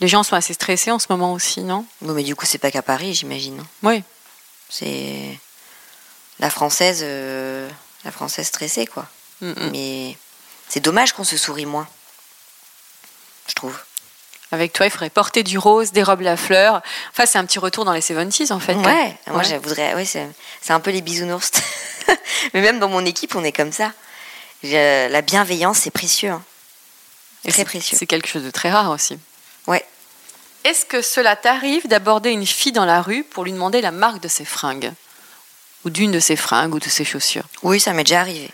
Les 0.00 0.08
gens 0.08 0.24
sont 0.24 0.34
assez 0.34 0.54
stressés 0.54 0.90
en 0.90 0.98
ce 0.98 1.06
moment 1.08 1.32
aussi, 1.32 1.60
non? 1.60 1.86
Bon 2.02 2.12
mais 2.14 2.24
du 2.24 2.34
coup 2.34 2.44
c'est 2.46 2.58
pas 2.58 2.72
qu'à 2.72 2.82
Paris 2.82 3.14
j'imagine. 3.14 3.60
hein. 3.60 3.66
Oui. 3.84 4.02
C'est 4.68 5.38
la 6.40 6.50
française, 6.50 7.00
euh, 7.04 7.68
la 8.04 8.10
française 8.10 8.48
stressée, 8.48 8.86
quoi. 8.86 9.06
Mhm. 9.40 9.70
Mais 9.70 10.16
c'est 10.68 10.80
dommage 10.80 11.12
qu'on 11.12 11.24
se 11.24 11.36
sourie 11.36 11.66
moins. 11.66 11.86
Je 13.48 13.54
trouve. 13.54 13.78
Avec 14.52 14.72
toi, 14.72 14.86
il 14.86 14.90
faudrait 14.90 15.10
porter 15.10 15.42
du 15.42 15.58
rose, 15.58 15.90
des 15.92 16.02
robes 16.02 16.20
la 16.20 16.36
fleur. 16.36 16.80
Enfin, 17.10 17.26
c'est 17.26 17.38
un 17.38 17.44
petit 17.44 17.58
retour 17.58 17.84
dans 17.84 17.92
les 17.92 18.00
70s, 18.00 18.52
en 18.52 18.60
fait. 18.60 18.74
Ouais, 18.74 19.16
moi 19.26 19.42
je 19.42 19.56
voudrais. 19.56 19.94
Ouais, 19.94 20.04
c'est 20.04 20.28
un 20.72 20.80
peu 20.80 20.90
les 20.90 21.02
bisounours. 21.02 21.50
Mais 22.54 22.60
même 22.60 22.78
dans 22.78 22.88
mon 22.88 23.04
équipe, 23.04 23.34
on 23.34 23.42
est 23.44 23.52
comme 23.52 23.72
ça. 23.72 23.92
Je- 24.62 25.08
la 25.08 25.22
bienveillance, 25.22 25.78
c'est 25.78 25.90
précieux. 25.90 26.30
hein. 26.30 26.42
Très 27.48 27.64
précieux. 27.64 27.96
C'est 27.98 28.06
quelque 28.06 28.28
chose 28.28 28.44
de 28.44 28.50
très 28.50 28.70
rare 28.70 28.90
aussi. 28.90 29.18
Ouais. 29.66 29.84
Est-ce 30.64 30.86
que 30.86 31.02
cela 31.02 31.36
t'arrive 31.36 31.86
d'aborder 31.88 32.30
une 32.30 32.46
fille 32.46 32.72
dans 32.72 32.86
la 32.86 33.02
rue 33.02 33.22
pour 33.24 33.44
lui 33.44 33.52
demander 33.52 33.80
la 33.82 33.90
marque 33.90 34.20
de 34.20 34.28
ses 34.28 34.44
fringues? 34.46 34.92
Ou 35.84 35.90
d'une 35.90 36.12
de 36.12 36.20
ses 36.20 36.36
fringues 36.36 36.74
ou 36.74 36.78
de 36.78 36.88
ses 36.88 37.04
chaussures? 37.04 37.44
Oui, 37.62 37.80
ça 37.80 37.92
m'est 37.92 38.04
déjà 38.04 38.20
arrivé. 38.20 38.50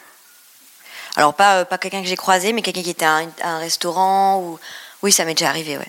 Alors 1.16 1.34
pas, 1.34 1.56
euh, 1.56 1.64
pas 1.64 1.78
quelqu'un 1.78 2.02
que 2.02 2.08
j'ai 2.08 2.16
croisé, 2.16 2.52
mais 2.52 2.62
quelqu'un 2.62 2.82
qui 2.82 2.90
était 2.90 3.04
à 3.04 3.12
un, 3.16 3.28
à 3.42 3.48
un 3.48 3.58
restaurant 3.58 4.38
ou. 4.40 4.58
Oui, 5.02 5.12
ça 5.12 5.24
m'est 5.24 5.34
déjà 5.34 5.48
arrivé, 5.48 5.76
ouais. 5.78 5.88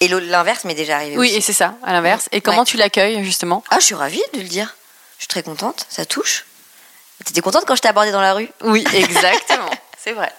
Et 0.00 0.08
l'inverse 0.08 0.64
m'est 0.64 0.74
déjà 0.74 0.96
arrivé 0.96 1.16
Oui, 1.16 1.28
aussi. 1.28 1.36
et 1.36 1.40
c'est 1.40 1.52
ça, 1.52 1.74
à 1.82 1.92
l'inverse. 1.92 2.28
Et 2.32 2.40
comment 2.40 2.60
Ouais. 2.60 2.64
tu 2.64 2.76
l'accueilles, 2.76 3.24
justement? 3.24 3.62
Ah, 3.70 3.78
je 3.80 3.84
suis 3.86 3.94
ravie 3.94 4.22
de 4.34 4.40
le 4.40 4.48
dire. 4.48 4.76
Je 5.18 5.22
suis 5.22 5.28
très 5.28 5.42
contente, 5.42 5.86
ça 5.88 6.04
touche. 6.04 6.44
T'étais 7.24 7.40
contente 7.40 7.64
quand 7.66 7.76
je 7.76 7.80
t'ai 7.82 7.88
abordée 7.88 8.12
dans 8.12 8.20
la 8.20 8.34
rue? 8.34 8.48
Oui, 8.62 8.84
exactement. 8.92 9.70
c'est 10.02 10.12
vrai. 10.12 10.32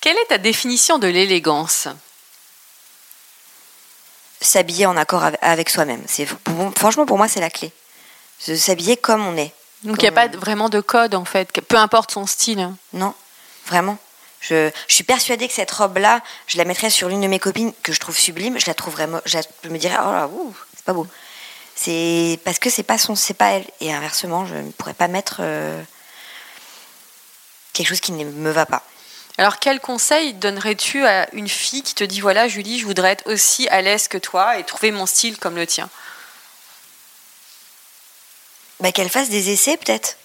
Quelle 0.00 0.16
est 0.16 0.26
ta 0.26 0.38
définition 0.38 0.98
de 0.98 1.06
l'élégance? 1.08 1.88
S'habiller 4.40 4.86
en 4.86 4.96
accord 4.96 5.22
ave- 5.24 5.38
avec 5.40 5.70
soi-même. 5.70 6.02
C'est 6.08 6.26
franchement 6.76 7.06
pour 7.06 7.16
moi 7.18 7.28
c'est 7.28 7.40
la 7.40 7.50
clé. 7.50 7.72
S'habiller 8.38 8.96
comme 8.96 9.24
on 9.26 9.36
est. 9.36 9.52
Donc, 9.84 9.96
il 9.98 10.02
n'y 10.02 10.08
a 10.08 10.12
pas 10.12 10.28
vraiment 10.28 10.68
de 10.68 10.80
code, 10.80 11.14
en 11.14 11.24
fait, 11.24 11.50
peu 11.62 11.76
importe 11.76 12.12
son 12.12 12.26
style. 12.26 12.70
Non, 12.92 13.14
vraiment. 13.66 13.98
Je, 14.40 14.70
je 14.88 14.94
suis 14.94 15.04
persuadée 15.04 15.46
que 15.48 15.54
cette 15.54 15.70
robe-là, 15.70 16.20
je 16.46 16.58
la 16.58 16.64
mettrais 16.64 16.90
sur 16.90 17.08
l'une 17.08 17.20
de 17.20 17.26
mes 17.28 17.38
copines 17.38 17.72
que 17.82 17.92
je 17.92 18.00
trouve 18.00 18.16
sublime. 18.16 18.58
Je 18.58 18.66
la 18.66 18.74
trouverais, 18.74 19.08
je, 19.24 19.36
la- 19.38 19.44
je 19.64 19.68
me 19.68 19.78
dirais, 19.78 19.96
oh 20.00 20.10
là, 20.10 20.28
c'est 20.76 20.84
pas 20.84 20.92
beau. 20.92 21.06
C'est 21.74 22.38
parce 22.44 22.58
que 22.58 22.70
c'est 22.70 22.82
pas 22.82 22.98
son, 22.98 23.14
c'est 23.14 23.34
pas 23.34 23.50
elle. 23.52 23.64
Et 23.80 23.92
inversement, 23.92 24.46
je 24.46 24.54
ne 24.54 24.70
pourrais 24.72 24.94
pas 24.94 25.08
mettre 25.08 25.36
euh, 25.40 25.80
quelque 27.72 27.88
chose 27.88 28.00
qui 28.00 28.12
ne 28.12 28.24
me 28.24 28.50
va 28.50 28.66
pas. 28.66 28.82
Alors, 29.38 29.58
quel 29.58 29.80
conseil 29.80 30.34
donnerais-tu 30.34 31.06
à 31.06 31.32
une 31.34 31.48
fille 31.48 31.82
qui 31.82 31.94
te 31.94 32.04
dit 32.04 32.20
voilà, 32.20 32.48
Julie, 32.48 32.78
je 32.78 32.84
voudrais 32.84 33.12
être 33.12 33.26
aussi 33.32 33.66
à 33.68 33.80
l'aise 33.80 34.06
que 34.08 34.18
toi 34.18 34.58
et 34.58 34.64
trouver 34.64 34.90
mon 34.92 35.06
style 35.06 35.38
comme 35.38 35.56
le 35.56 35.66
tien? 35.66 35.88
Bah, 38.82 38.92
qu'elle 38.92 39.08
fasse 39.08 39.30
des 39.30 39.50
essais 39.50 39.76
peut-être. 39.78 40.16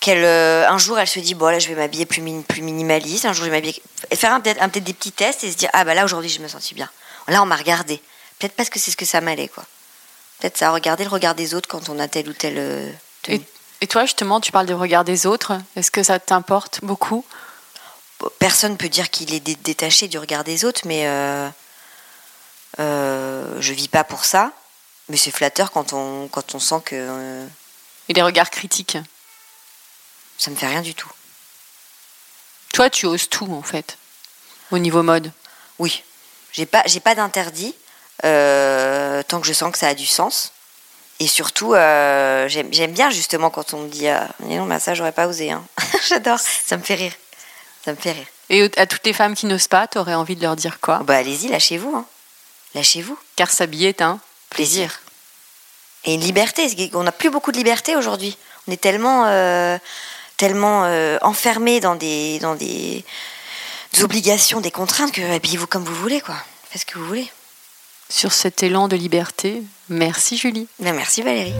Qu'elle, 0.00 0.24
euh, 0.24 0.68
un 0.68 0.78
jour, 0.78 0.98
elle 0.98 1.06
se 1.06 1.20
dit 1.20 1.34
bon 1.34 1.46
là, 1.46 1.58
je 1.60 1.68
vais 1.68 1.74
m'habiller 1.76 2.06
plus, 2.06 2.20
min- 2.22 2.42
plus 2.42 2.62
minimaliste. 2.62 3.24
Un 3.24 3.32
jour, 3.32 3.44
je 3.44 3.50
vais 3.50 3.56
m'habiller. 3.56 3.80
et 4.10 4.16
Faire 4.16 4.32
un, 4.32 4.40
peut-être 4.40 4.60
un- 4.60 4.68
peut-être 4.68 4.84
des 4.84 4.94
petits 4.94 5.12
tests 5.12 5.44
et 5.44 5.52
se 5.52 5.56
dire 5.56 5.70
ah 5.74 5.84
bah 5.84 5.94
là 5.94 6.04
aujourd'hui, 6.04 6.28
je 6.30 6.40
me 6.40 6.48
sentis 6.48 6.74
bien. 6.74 6.90
Là, 7.28 7.40
on 7.42 7.46
m'a 7.46 7.54
regardé. 7.56 8.02
Peut-être 8.40 8.54
parce 8.56 8.68
que 8.70 8.80
c'est 8.80 8.90
ce 8.90 8.96
que 8.96 9.04
ça 9.04 9.20
m'allait 9.20 9.46
quoi. 9.48 9.64
Peut-être 10.40 10.58
ça, 10.58 10.70
regarder 10.72 11.04
le 11.04 11.10
regard 11.10 11.36
des 11.36 11.54
autres 11.54 11.68
quand 11.68 11.88
on 11.88 12.00
a 12.00 12.08
telle 12.08 12.28
ou 12.28 12.32
telle 12.32 12.58
euh, 12.58 12.90
tenue. 13.22 13.36
et, 13.36 13.42
et 13.82 13.86
toi, 13.86 14.02
justement, 14.04 14.40
tu 14.40 14.50
parles 14.50 14.66
du 14.66 14.74
regard 14.74 15.04
des 15.04 15.26
autres. 15.26 15.52
Est-ce 15.76 15.90
que 15.92 16.02
ça 16.02 16.18
t'importe 16.18 16.80
beaucoup? 16.82 17.24
Personne 18.40 18.76
peut 18.76 18.88
dire 18.88 19.10
qu'il 19.10 19.32
est 19.34 19.40
dé- 19.40 19.56
détaché 19.56 20.08
du 20.08 20.18
regard 20.18 20.42
des 20.42 20.64
autres, 20.64 20.80
mais 20.84 21.06
euh, 21.06 21.48
euh, 22.80 23.56
je 23.60 23.72
vis 23.72 23.88
pas 23.88 24.02
pour 24.04 24.24
ça. 24.24 24.50
Mais 25.12 25.18
c'est 25.18 25.30
flatteur 25.30 25.72
quand 25.72 25.92
on, 25.92 26.26
quand 26.28 26.54
on 26.54 26.58
sent 26.58 26.80
que 26.86 26.96
euh, 26.96 27.46
Et 28.08 28.14
les 28.14 28.22
regards 28.22 28.50
critiques 28.50 28.96
ça 30.38 30.50
me 30.50 30.56
fait 30.56 30.66
rien 30.66 30.80
du 30.80 30.94
tout. 30.94 31.10
Toi, 32.72 32.88
tu 32.88 33.04
oses 33.04 33.28
tout, 33.28 33.52
en 33.52 33.60
fait, 33.62 33.98
au 34.70 34.78
niveau 34.78 35.02
mode. 35.02 35.30
Oui, 35.78 36.02
j'ai 36.52 36.64
pas, 36.64 36.82
j'ai 36.86 36.98
pas 36.98 37.14
d'interdit 37.14 37.76
euh, 38.24 39.22
tant 39.22 39.40
que 39.40 39.46
je 39.46 39.52
sens 39.52 39.70
que 39.70 39.76
ça 39.78 39.88
a 39.88 39.94
du 39.94 40.06
sens. 40.06 40.54
Et 41.20 41.26
surtout, 41.28 41.74
euh, 41.74 42.48
j'aime 42.48 42.72
j'aime 42.72 42.92
bien 42.92 43.10
justement 43.10 43.50
quand 43.50 43.74
on 43.74 43.80
me 43.80 43.88
dit 43.88 44.08
ah, 44.08 44.28
mais 44.40 44.56
non, 44.56 44.64
bah, 44.66 44.80
ça 44.80 44.94
j'aurais 44.94 45.12
pas 45.12 45.28
osé. 45.28 45.50
hein. 45.50 45.62
J'adore, 46.08 46.40
ça 46.40 46.78
me 46.78 46.82
fait 46.82 46.94
rire. 46.94 47.12
Ça 47.84 47.92
me 47.92 47.96
fait 47.98 48.12
rire. 48.12 48.26
Et 48.48 48.70
à 48.78 48.86
toutes 48.86 49.04
les 49.04 49.12
femmes 49.12 49.34
qui 49.34 49.44
n'osent 49.44 49.68
pas, 49.68 49.86
t'aurais 49.86 50.14
envie 50.14 50.36
de 50.36 50.42
leur 50.42 50.56
dire 50.56 50.80
quoi? 50.80 51.00
Bah 51.04 51.18
allez-y, 51.18 51.48
lâchez-vous. 51.48 51.94
Hein. 51.94 52.06
Lâchez-vous. 52.74 53.18
Car 53.36 53.50
s'habiller 53.50 53.90
est 53.90 54.00
un 54.00 54.18
Plaisir. 54.52 55.00
Et 56.04 56.14
une 56.14 56.20
liberté. 56.20 56.90
On 56.94 57.02
n'a 57.02 57.12
plus 57.12 57.30
beaucoup 57.30 57.52
de 57.52 57.56
liberté 57.56 57.96
aujourd'hui. 57.96 58.36
On 58.68 58.72
est 58.72 58.80
tellement, 58.80 59.24
euh, 59.26 59.78
tellement 60.36 60.84
euh, 60.84 61.18
enfermé 61.22 61.80
dans 61.80 61.94
des, 61.94 62.38
dans 62.40 62.54
des, 62.54 63.04
obligations, 64.02 64.60
des 64.60 64.70
contraintes 64.70 65.12
que 65.12 65.34
habillez-vous 65.34 65.66
comme 65.66 65.84
vous 65.84 65.94
voulez, 65.94 66.20
quoi. 66.20 66.36
Faites 66.70 66.82
ce 66.82 66.86
que 66.86 66.98
vous 66.98 67.06
voulez. 67.06 67.30
Sur 68.08 68.32
cet 68.32 68.62
élan 68.62 68.88
de 68.88 68.96
liberté, 68.96 69.62
merci 69.88 70.36
Julie. 70.36 70.66
Ben, 70.78 70.94
merci 70.94 71.22
Valérie. 71.22 71.54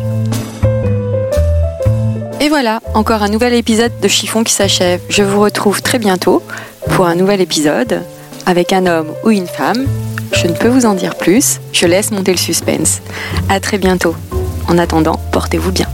Et 2.40 2.48
voilà, 2.48 2.80
encore 2.94 3.22
un 3.22 3.28
nouvel 3.28 3.54
épisode 3.54 4.00
de 4.00 4.08
Chiffon 4.08 4.42
qui 4.42 4.52
s'achève. 4.52 5.00
Je 5.08 5.22
vous 5.22 5.40
retrouve 5.40 5.80
très 5.80 5.98
bientôt 5.98 6.42
pour 6.90 7.06
un 7.06 7.14
nouvel 7.14 7.40
épisode 7.40 8.04
avec 8.46 8.72
un 8.72 8.86
homme 8.86 9.14
ou 9.24 9.30
une 9.30 9.46
femme. 9.46 9.86
Je 10.32 10.46
ne 10.46 10.52
peux 10.54 10.68
vous 10.68 10.86
en 10.86 10.94
dire 10.94 11.14
plus, 11.14 11.60
je 11.72 11.86
laisse 11.86 12.10
monter 12.10 12.32
le 12.32 12.38
suspense. 12.38 13.00
À 13.48 13.60
très 13.60 13.78
bientôt. 13.78 14.14
En 14.68 14.78
attendant, 14.78 15.20
portez-vous 15.32 15.72
bien. 15.72 15.86